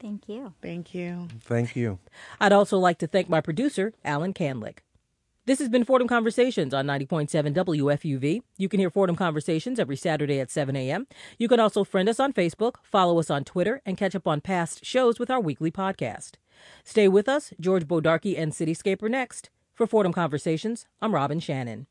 Thank 0.00 0.28
you. 0.28 0.52
Thank 0.60 0.94
you. 0.94 1.28
Thank 1.40 1.76
you. 1.76 1.98
I'd 2.40 2.52
also 2.52 2.78
like 2.78 2.98
to 2.98 3.06
thank 3.06 3.28
my 3.28 3.40
producer, 3.40 3.92
Alan 4.04 4.34
Canlick. 4.34 4.78
This 5.46 5.58
has 5.58 5.68
been 5.68 5.84
Fordham 5.84 6.08
Conversations 6.08 6.72
on 6.72 6.86
90.7 6.86 7.54
WFUV. 7.54 8.40
You 8.56 8.68
can 8.70 8.80
hear 8.80 8.88
Fordham 8.88 9.14
Conversations 9.14 9.78
every 9.78 9.96
Saturday 9.96 10.40
at 10.40 10.50
7 10.50 10.74
a.m. 10.74 11.06
You 11.38 11.48
can 11.48 11.60
also 11.60 11.84
friend 11.84 12.08
us 12.08 12.18
on 12.18 12.32
Facebook, 12.32 12.76
follow 12.82 13.18
us 13.18 13.28
on 13.28 13.44
Twitter, 13.44 13.82
and 13.84 13.98
catch 13.98 14.14
up 14.14 14.26
on 14.26 14.40
past 14.40 14.86
shows 14.86 15.18
with 15.18 15.30
our 15.30 15.40
weekly 15.40 15.70
podcast. 15.70 16.36
Stay 16.82 17.08
with 17.08 17.28
us. 17.28 17.52
George 17.60 17.86
Bodarky 17.86 18.38
and 18.38 18.52
Cityscape 18.52 19.02
are 19.02 19.08
next. 19.10 19.50
For 19.74 19.86
Fordham 19.86 20.14
Conversations, 20.14 20.86
I'm 21.02 21.14
Robin 21.14 21.40
Shannon. 21.40 21.82